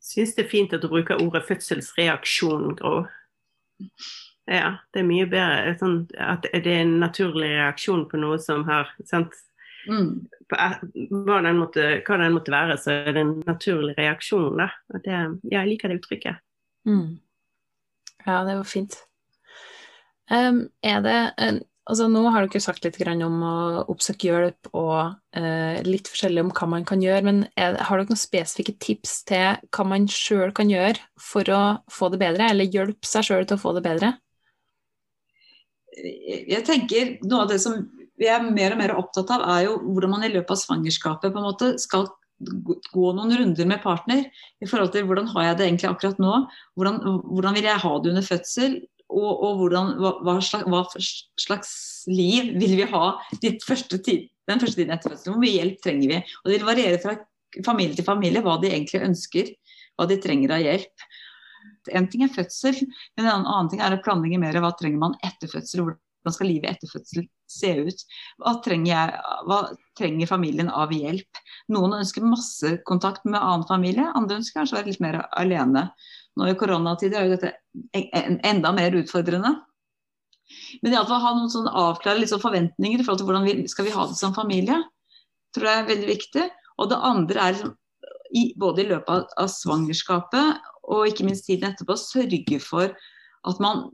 [0.02, 3.04] Syns det er fint at du bruker ordet fødselsreaksjon, Gro.
[4.48, 5.76] Ja, det er mye bedre.
[5.80, 9.36] Sånn, at det er en naturlig reaksjon på noe som har sant?
[9.88, 10.28] Mm.
[10.50, 14.60] Hva, den måtte, hva, den måtte, være, så er det en naturlig reaksjon.
[14.60, 14.70] Da.
[14.98, 16.44] Det, ja, jeg liker det uttrykket.
[16.88, 17.18] Mm.
[18.26, 19.00] Ja, det var fint.
[20.28, 21.18] Um, er det
[21.88, 23.58] altså Nå har dere sagt litt om å
[23.88, 28.12] oppsøke hjelp og uh, litt forskjellig om hva man kan gjøre, men er, har dere
[28.12, 31.62] noen spesifikke tips til hva man sjøl kan gjøre for å
[31.92, 34.18] få det bedre, eller hjelpe seg sjøl til å få det bedre?
[35.98, 37.80] Jeg tenker Noe av det som
[38.18, 41.34] vi er mer og mer opptatt av, er jo hvordan man i løpet av svangerskapet
[41.34, 42.08] på en måte skal
[42.38, 44.26] gå noen runder med partner
[44.62, 46.34] i forhold til hvordan har jeg det egentlig akkurat nå,
[46.78, 50.82] hvordan, hvordan vil jeg ha det under fødsel, og, og hvordan, hva, hva, slags, hva,
[51.40, 51.72] slags,
[52.12, 53.06] liv vil vi ha
[53.66, 56.20] første tid, den første tiden etter fødselen, hvor mye hjelp trenger vi.
[56.42, 57.16] Og Det vil variere fra
[57.66, 59.54] familie til familie hva de egentlig ønsker,
[59.98, 61.08] hva de trenger av hjelp.
[61.96, 62.82] En ting er fødsel,
[63.18, 65.86] men en annen ting er å planlegge mer hva trenger man etter fødsel.
[65.86, 66.04] Hvordan
[66.36, 68.04] skal livet etter fødsel se ut?
[68.42, 69.60] Hva trenger, jeg, hva
[70.00, 71.42] trenger, familien av hjelp?
[71.74, 75.88] Noen ønsker masse kontakt med annen familie, andre ønsker kanskje å være litt mer alene.
[76.38, 79.56] Nå i koronatider er jo dette enda mer utfordrende.
[80.84, 83.96] Men iallfall ha noen sånn avklare sånn forventninger i forhold til hvordan vi, skal vi
[83.96, 84.80] ha det som familie.
[85.56, 86.48] tror jeg er veldig viktig.
[86.78, 87.76] Og det andre er liksom,
[88.36, 92.94] i, både i løpet av, av svangerskapet og ikke minst tiden etterpå, sørge for
[93.48, 93.88] at man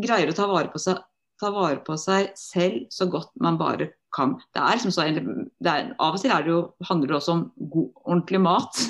[0.00, 1.00] greier å ta vare på seg,
[1.40, 4.36] ta vare på seg selv så godt man bare kan.
[4.54, 7.90] Det er liksom så, er, av og til det jo, handler det også om god,
[8.04, 8.84] ordentlig mat.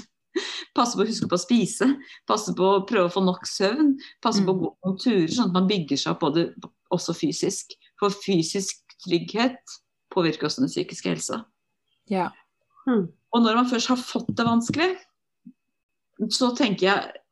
[0.74, 1.86] Passe på å huske på å spise,
[2.26, 3.94] passe på å prøve å få nok søvn.
[4.24, 4.62] Passe på å mm.
[4.62, 6.48] gå noen turer, sånn at man bygger seg opp både,
[6.94, 7.76] også fysisk.
[8.02, 9.78] For fysisk trygghet
[10.14, 11.44] påvirker også den psykiske helsa.
[12.10, 12.30] Ja.
[12.88, 13.06] Mm.
[13.34, 14.90] Og når man først har fått det vanskelig,
[16.34, 17.23] så tenker jeg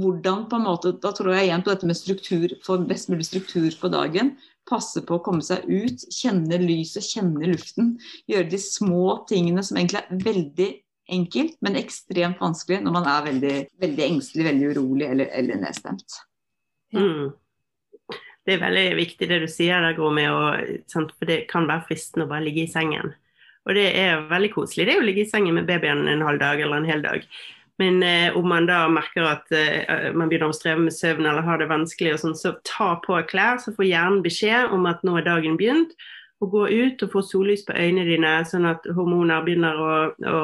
[0.00, 3.26] hvordan på en måte, Da tror jeg igjen på dette med struktur, få best mulig
[3.28, 4.34] struktur på dagen.
[4.68, 7.94] Passe på å komme seg ut, kjenne lyset, kjenne luften.
[8.30, 10.70] Gjøre de små tingene som egentlig er veldig
[11.14, 16.20] enkelt, men ekstremt vanskelig når man er veldig, veldig engstelig, veldig urolig eller, eller nedstemt.
[16.94, 17.02] Ja.
[17.02, 17.32] Mm.
[18.44, 20.40] Det er veldig viktig det du sier der, Gro, med å,
[20.92, 23.14] for det kan være fristende å bare ligge i sengen.
[23.64, 26.42] Og det er veldig koselig det er å ligge i sengen med babyen en halv
[26.42, 27.24] dag eller en hel dag.
[27.82, 31.42] Men eh, om man da merker at eh, man begynner å streve med søvn eller
[31.42, 35.16] har det vanskelig, sånn, så ta på klær, så får hjernen beskjed om at nå
[35.18, 35.96] er dagen begynt.
[36.42, 40.40] Og gå ut og få sollys på øynene dine, sånn at hormoner begynner å, å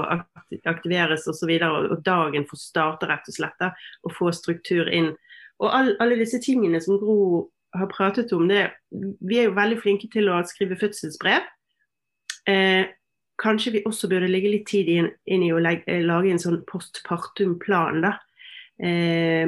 [0.71, 1.33] aktiveres osv.
[1.33, 3.73] Og, så videre, og dagen får starte rett og slett, da,
[4.07, 5.13] og få struktur inn.
[5.61, 9.79] Og all, alle disse tingene som Gro har pratet om, det, vi er jo veldig
[9.83, 11.47] flinke til å skrive fødselsbrev.
[12.51, 12.89] Eh,
[13.41, 16.43] kanskje vi også burde legge litt tid inn, inn i å legge, eh, lage en
[16.43, 18.01] sånn postpartum-plan.
[18.05, 18.19] da.
[18.83, 19.47] Eh,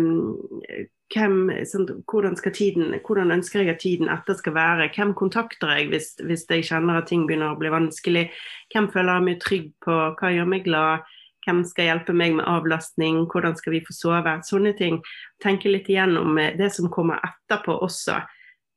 [1.12, 4.90] hvem, sånn, hvordan, tiden, hvordan, ønsker jeg at tiden etter skal være?
[4.94, 8.30] Hvem kontakter jeg hvis, hvis, jeg kjenner at ting begynner å bli vanskelig?
[8.72, 9.98] Hvem føler jeg meg trygg på?
[10.16, 11.04] Hva gjør meg glad?
[11.44, 13.26] Hvem skal hjelpe meg med avlastning?
[13.28, 14.38] Hvordan skal vi få sove?
[14.46, 15.02] Sånne ting.
[15.42, 18.22] Tenke litt igjennom det som kommer etterpå også.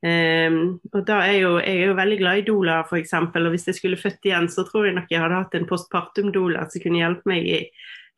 [0.06, 0.58] Um,
[0.94, 3.14] og da er jo, Jeg er jo veldig glad i doula, f.eks.
[3.18, 6.68] Og hvis jeg skulle født igjen, så tror jeg nok jeg hadde hatt en postpartum-doula
[6.70, 7.60] som kunne hjelpe meg i,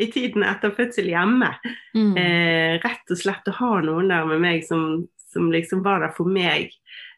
[0.03, 1.53] i tiden etter fødsel hjemme.
[1.95, 2.11] Mm.
[2.17, 6.15] Uh, rett og slett å ha noen der med meg som, som liksom var der
[6.17, 6.73] for meg.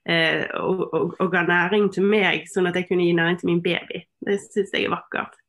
[0.06, 3.50] Uh, og, og, og, ga næring til meg, sånn at jeg kunne gi næring til
[3.50, 4.04] min baby.
[4.26, 5.40] Det syns jeg er vakkert.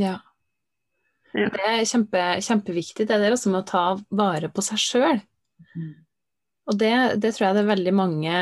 [0.00, 0.14] Ja.
[1.36, 1.50] ja.
[1.52, 5.20] Det er kjempe, kjempeviktig, det der også med å ta vare på seg sjøl.
[5.76, 5.92] Mm.
[6.70, 8.34] Og det, det, tror jeg det er veldig mange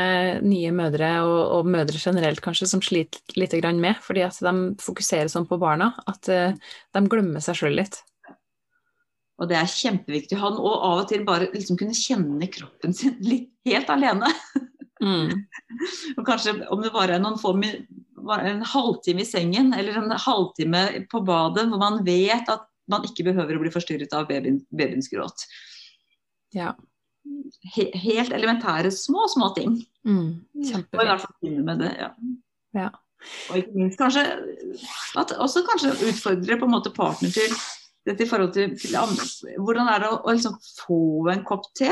[0.45, 3.97] nye mødre, og, og mødre generelt kanskje, som sliter litt med.
[4.05, 6.53] Fordi at de fokuserer sånn på barna at uh,
[6.93, 8.03] de glemmer seg sjøl litt.
[9.41, 12.51] Og det er kjempeviktig å ha den, og av og til bare liksom kunne kjenne
[12.53, 14.29] kroppen sin litt helt alene.
[15.01, 15.33] Mm.
[16.19, 21.07] og kanskje om det bare er noen få en halvtime i sengen eller en halvtime
[21.09, 25.09] på badet hvor man vet at man ikke behøver å bli forstyrret av babyen, babyens
[25.09, 25.49] gråt.
[26.53, 26.75] Ja
[27.75, 29.77] he helt elementære små, små ting.
[30.07, 31.95] Mm, og i hvert fall begynne med det.
[32.01, 32.11] ja.
[32.79, 32.91] ja.
[33.51, 34.23] Og ikke minst kanskje
[35.21, 37.53] at også kanskje utfordre på en måte partner til
[38.09, 38.97] dette i forhold til, til
[39.61, 40.57] Hvordan er det å, å liksom
[40.87, 41.01] få
[41.33, 41.91] en kopp te?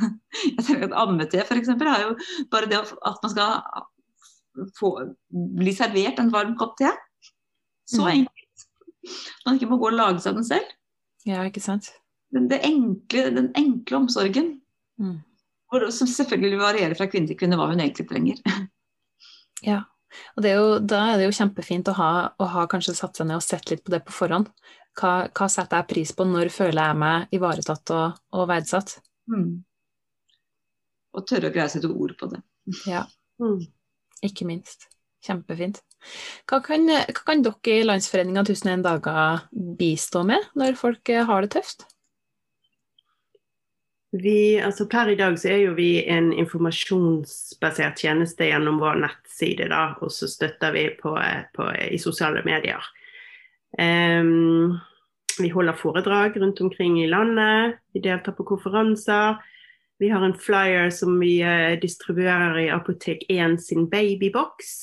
[0.56, 1.74] Jeg tenker at Ammete f.eks.
[1.74, 2.14] er jo
[2.52, 4.94] bare det at man skal få,
[5.28, 6.88] bli servert en varm kopp te.
[7.88, 8.10] Så mm.
[8.14, 8.66] enkelt.
[9.44, 10.72] Man ikke må gå og lage seg den selv.
[11.28, 11.92] Ja, ikke sant.
[12.32, 14.54] Den, enkle, den enkle omsorgen.
[15.02, 15.18] Mm.
[15.94, 18.44] Som selvfølgelig varierer fra kvinne til kvinne hva hun egentlig trenger.
[19.62, 19.84] Ja,
[20.36, 23.28] og er jo, da er det jo kjempefint å ha, å ha kanskje satt seg
[23.28, 24.48] ned og sett litt på det på forhånd.
[24.98, 28.96] Hva, hva setter jeg pris på, når føler jeg meg ivaretatt og, og verdsatt?
[29.32, 29.62] Mm.
[31.12, 32.42] Og tørre å greie å sette ord på det.
[32.92, 33.06] Ja,
[33.42, 33.62] mm.
[34.28, 34.88] ikke minst.
[35.22, 35.78] Kjempefint.
[36.50, 39.44] Hva kan, hva kan dere i Landsforeninga 1001 dager
[39.78, 41.86] bistå med når folk har det tøft?
[44.12, 49.70] Vi, altså per i dag så er jo vi en informasjonsbasert tjeneste gjennom vår nettside,
[49.72, 51.14] da, og så støtter vi på,
[51.56, 52.84] på, i sosiale medier.
[53.80, 54.76] Um,
[55.38, 59.38] vi holder foredrag rundt omkring i landet, vi deltar på konferanser.
[60.02, 64.74] Vi har en flyer som vi uh, distribuerer i Apotek 1 sin babybox.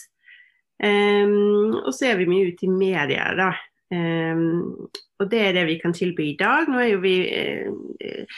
[0.81, 3.51] Um, og så er vi mye ute i media, da.
[3.93, 6.65] Um, og det er det vi kan tilby i dag.
[6.65, 8.33] Nå er jo vi uh,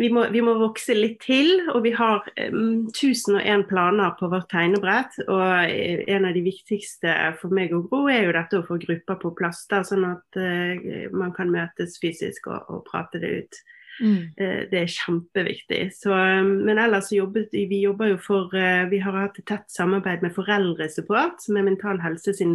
[0.00, 4.48] vi må, vi må, vokse litt til, og vi har um, 1001 planer på vårt
[4.52, 5.18] tegnebrett.
[5.26, 8.74] Og eh, en av de viktigste for meg og Gro er jo dette å få
[8.80, 10.74] grupper på plass, da, sånn at uh,
[11.12, 13.54] man kan møtes fysisk og, og prate det ut.
[14.00, 14.22] Mm.
[14.40, 15.82] Uh, det er kjempeviktig.
[15.98, 19.68] Så, um, men ellers jobbet vi jobber jo for uh, Vi har hatt et tett
[19.72, 22.54] samarbeid med Foreldresupport, som er Mental Helse sin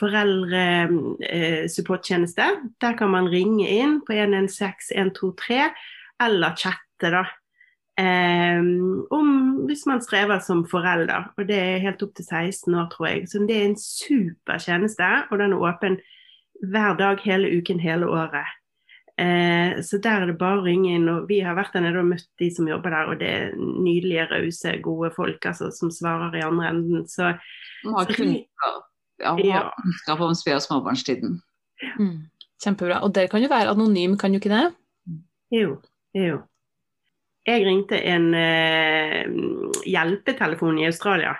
[0.00, 2.44] foreldresupporttjeneste.
[2.82, 5.70] Der kan man ringe inn på 116 123
[6.22, 7.24] eller chatte, da.
[7.94, 9.28] Um, om
[9.68, 13.28] hvis man strever som forelder, og det er helt opp til 16 år, tror jeg.
[13.30, 15.98] Så det er en super tjeneste, og den er åpen
[16.72, 18.50] hver dag, hele uken, hele året.
[19.14, 21.06] Uh, så der er det bare å ringe inn.
[21.12, 23.54] og Vi har vært der nede og møtt de som jobber der, og det er
[23.62, 27.06] nydelige, rause, gode folk altså, som svarer i andre enden.
[27.06, 27.36] Så,
[27.84, 28.84] Man har kunnskap,
[29.22, 29.64] ja, ja.
[29.78, 31.38] kunnskap om sped- og småbarnstiden.
[32.00, 32.26] Mm,
[32.62, 33.04] kjempebra.
[33.06, 34.66] Og dere kan jo være anonym, kan jo ikke det?
[35.54, 35.76] Jo.
[36.14, 36.42] Jo.
[37.44, 39.26] Jeg ringte en eh,
[39.84, 41.34] hjelpetelefon i Australia.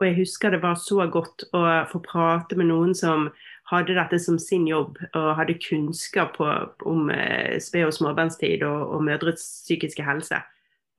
[0.00, 3.28] Og jeg husker det var så godt å få prate med noen som
[3.70, 6.48] hadde dette som sin jobb, og hadde kunnskap på,
[6.88, 10.40] om eh, sped- og småbarnstid og, og mødres psykiske helse.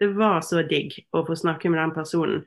[0.01, 2.45] Det var så digg å få snakke med den personen.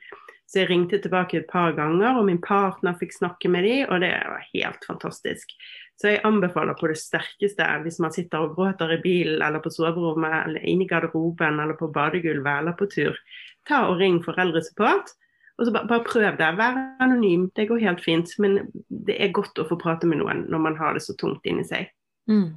[0.48, 4.00] Så jeg ringte tilbake et par ganger, og min partner fikk snakke med dem, og
[4.04, 5.52] det var helt fantastisk.
[5.98, 9.72] Så jeg anbefaler på det sterkeste hvis man sitter og gråter i bilen eller på
[9.74, 13.18] soverommet eller inne i garderoben eller på badegulvet eller på tur,
[13.66, 15.10] ta og ring foreldresupport.
[15.58, 16.48] Og så bare, bare prøv det.
[16.58, 17.48] Vær anonym.
[17.56, 18.30] Det går helt fint.
[18.38, 21.46] Men det er godt å få prate med noen når man har det så tungt
[21.50, 21.90] inni seg.
[22.30, 22.52] Mm.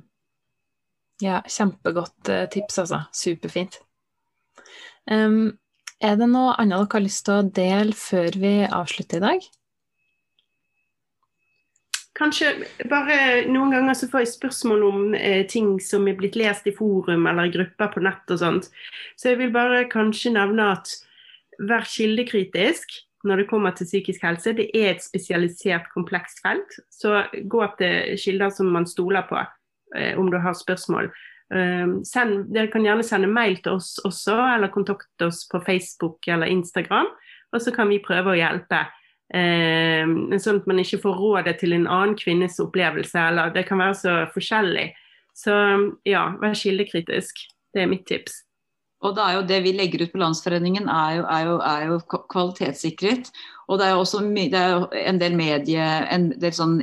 [1.21, 3.01] Ja, kjempegodt uh, tips, altså.
[3.13, 3.79] Superfint.
[5.09, 5.57] Um,
[6.01, 9.49] er det noe annet dere har lyst til å dele før vi avslutter i dag?
[12.22, 12.51] Kanskje
[12.86, 13.15] bare
[13.49, 17.26] noen ganger så får jeg spørsmål om eh, ting som er blitt lest i forum
[17.26, 18.67] eller i grupper på nett og sånt.
[19.17, 20.91] Så jeg vil bare kanskje nevne at
[21.57, 22.93] vær kildekritisk
[23.26, 24.53] når det kommer til psykisk helse.
[24.57, 26.78] Det er et spesialisert, komplekst felt.
[26.93, 31.09] Så gå til kilder som man stoler på eh, om du har spørsmål.
[31.51, 36.30] Uh, send, dere kan gjerne sende mail til oss også, eller kontakte oss på Facebook
[36.32, 37.09] eller Instagram.
[37.51, 38.86] Og så kan vi prøve å hjelpe.
[39.32, 40.03] Eh,
[40.43, 43.97] sånn at man ikke får rådet til en annen kvinnes opplevelse, eller det kan være
[44.01, 44.89] så forskjellig.
[45.38, 45.55] Så
[46.07, 47.45] ja, vær kildekritisk.
[47.71, 48.41] Det er mitt tips.
[49.01, 51.86] Og det er jo det vi legger ut på Landsforeningen er jo, er jo, er
[51.89, 53.32] jo kvalitetssikret.
[53.71, 56.82] Og det er jo også det er jo en del medie, en del sånn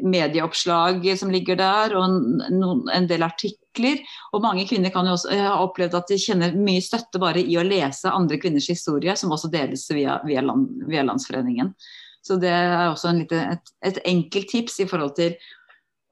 [0.00, 4.00] medieoppslag som ligger der, og en, en del artikler.
[4.32, 7.58] Og mange kvinner kan jo også ha opplevd at de kjenner mye støtte bare i
[7.60, 11.74] å lese andre kvinners historie, som også deles via, via, land, via Landsforeningen.
[12.22, 15.36] Så det er også lite, et, et enkelt tips i forhold til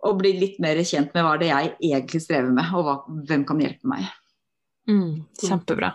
[0.07, 2.97] å bli litt mer kjent med hva det er jeg egentlig strever med, og hva,
[3.29, 4.09] hvem kan hjelpe meg.
[4.91, 5.95] Mm, kjempebra.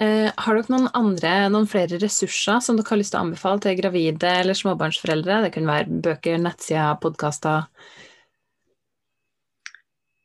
[0.00, 3.60] Eh, har dere noen andre, noen flere ressurser som dere har lyst til å anbefale
[3.60, 5.42] til gravide eller småbarnsforeldre?
[5.44, 7.68] Det kan være bøker, nettsider, podkaster?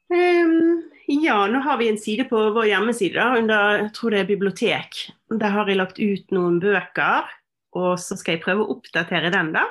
[0.07, 4.29] Um, ja, nå har vi en side på vår hjemmeside under jeg tror det er
[4.29, 5.01] bibliotek.
[5.35, 7.27] Der har jeg lagt ut noen bøker,
[7.75, 9.51] og så skal jeg prøve å oppdatere den.
[9.57, 9.67] da.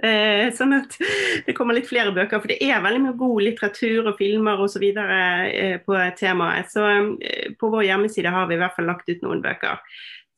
[0.00, 0.96] Eh, sånn at
[1.46, 2.40] det kommer litt flere bøker.
[2.40, 4.88] For det er veldig mye god litteratur og filmer osv.
[4.88, 6.72] Eh, på temaet.
[6.72, 9.82] Så eh, på vår hjemmeside har vi i hvert fall lagt ut noen bøker.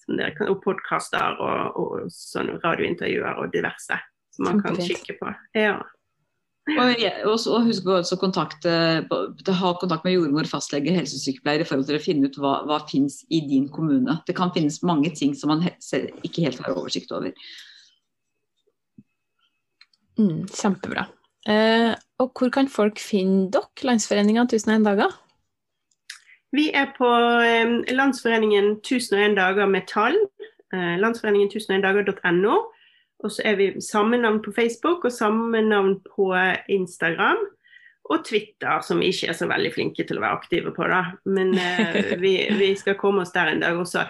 [0.04, 4.00] Som dere kan, og podkaster og, og sånne radiointervjuer og diverse.
[4.34, 5.30] Som man kan kikke på.
[5.56, 5.78] Ja.
[6.64, 12.30] Og, og husk å ha kontakt med jordmor, fastlege, helsesykepleier i forhold til å finne
[12.30, 14.16] ut hva, hva finnes i din kommune.
[14.24, 17.36] Det kan finnes mange ting som man ikke helt har oversikt over.
[20.18, 21.08] Mm, kjempebra.
[21.48, 21.92] Eh,
[22.22, 25.16] og hvor kan folk finne dere, Landsforeninga 1001 dager?
[26.54, 27.08] Vi er på
[27.42, 30.16] eh, Landsforeningen 1001 dager med tall.
[30.72, 32.60] Eh, Landsforeningen 1001 dager.no.
[33.24, 36.30] Og så er vi samme navn på Facebook og samme navn på
[36.68, 37.40] Instagram.
[38.04, 41.02] Og Twitter, som vi ikke er så veldig flinke til å være aktive på, da.
[41.24, 44.04] Men eh, vi, vi, skal komme oss der en dag også.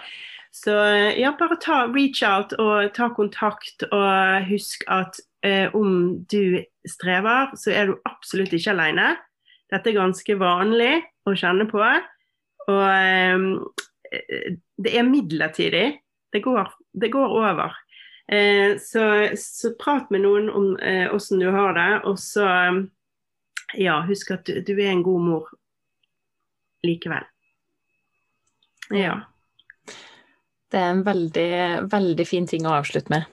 [0.55, 6.25] Så eh, ja, bare ta reach out og ta kontakt, og husk at eh, om
[6.25, 9.13] du strever, så er du absolutt ikke alene.
[9.71, 10.93] Dette er ganske vanlig
[11.25, 11.81] å kjenne på.
[12.65, 14.49] Og eh,
[14.81, 15.87] det er midlertidig.
[16.33, 16.71] Det går,
[17.01, 17.77] det går over.
[18.27, 19.05] Eh, så,
[19.37, 20.73] så, prat med noen om
[21.13, 22.47] åssen eh, du har det, og så
[23.77, 25.53] ja, husk at du, du er en god mor
[26.85, 27.25] likevel.
[28.93, 29.19] Ja.
[30.71, 31.49] Det er en veldig,
[31.91, 33.29] veldig fin ting å avslutte med.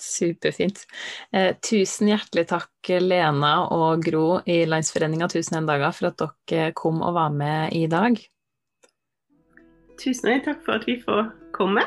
[0.00, 0.86] Superfint.
[1.32, 2.72] Eh, tusen hjertelig takk,
[3.04, 6.18] Lena og Gro i Landsforeninga 1001 dager, for at
[6.50, 8.18] dere kom og var med i dag.
[10.00, 11.82] Tusen takk for at vi får komme.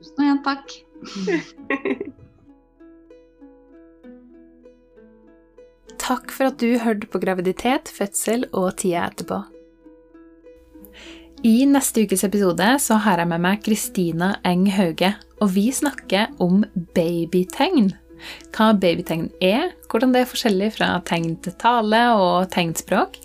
[0.00, 0.66] Tusen igjen takk.
[6.04, 9.38] takk for at du hørte på graviditet, fødsel og tida etterpå.
[11.40, 16.30] I neste ukes episode så har jeg med meg Kristina Eng Hauge, og vi snakker
[16.42, 16.62] om
[16.96, 17.90] babytegn.
[18.52, 23.16] Hva babytegn er, hvordan det er forskjellig fra tegn til tale og tegnspråk,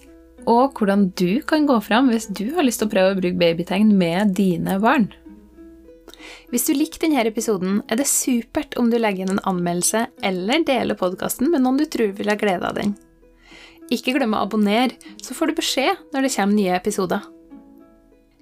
[0.45, 3.41] og hvordan du kan gå fram hvis du har lyst til å prøve å bruke
[3.41, 5.09] babytegn med dine barn.
[6.53, 10.63] Hvis du likte denne episoden, er det supert om du legger inn en anmeldelse eller
[10.65, 12.95] deler podkasten med noen du tror vil ha glede av den.
[13.93, 17.25] Ikke glem å abonnere, så får du beskjed når det kommer nye episoder.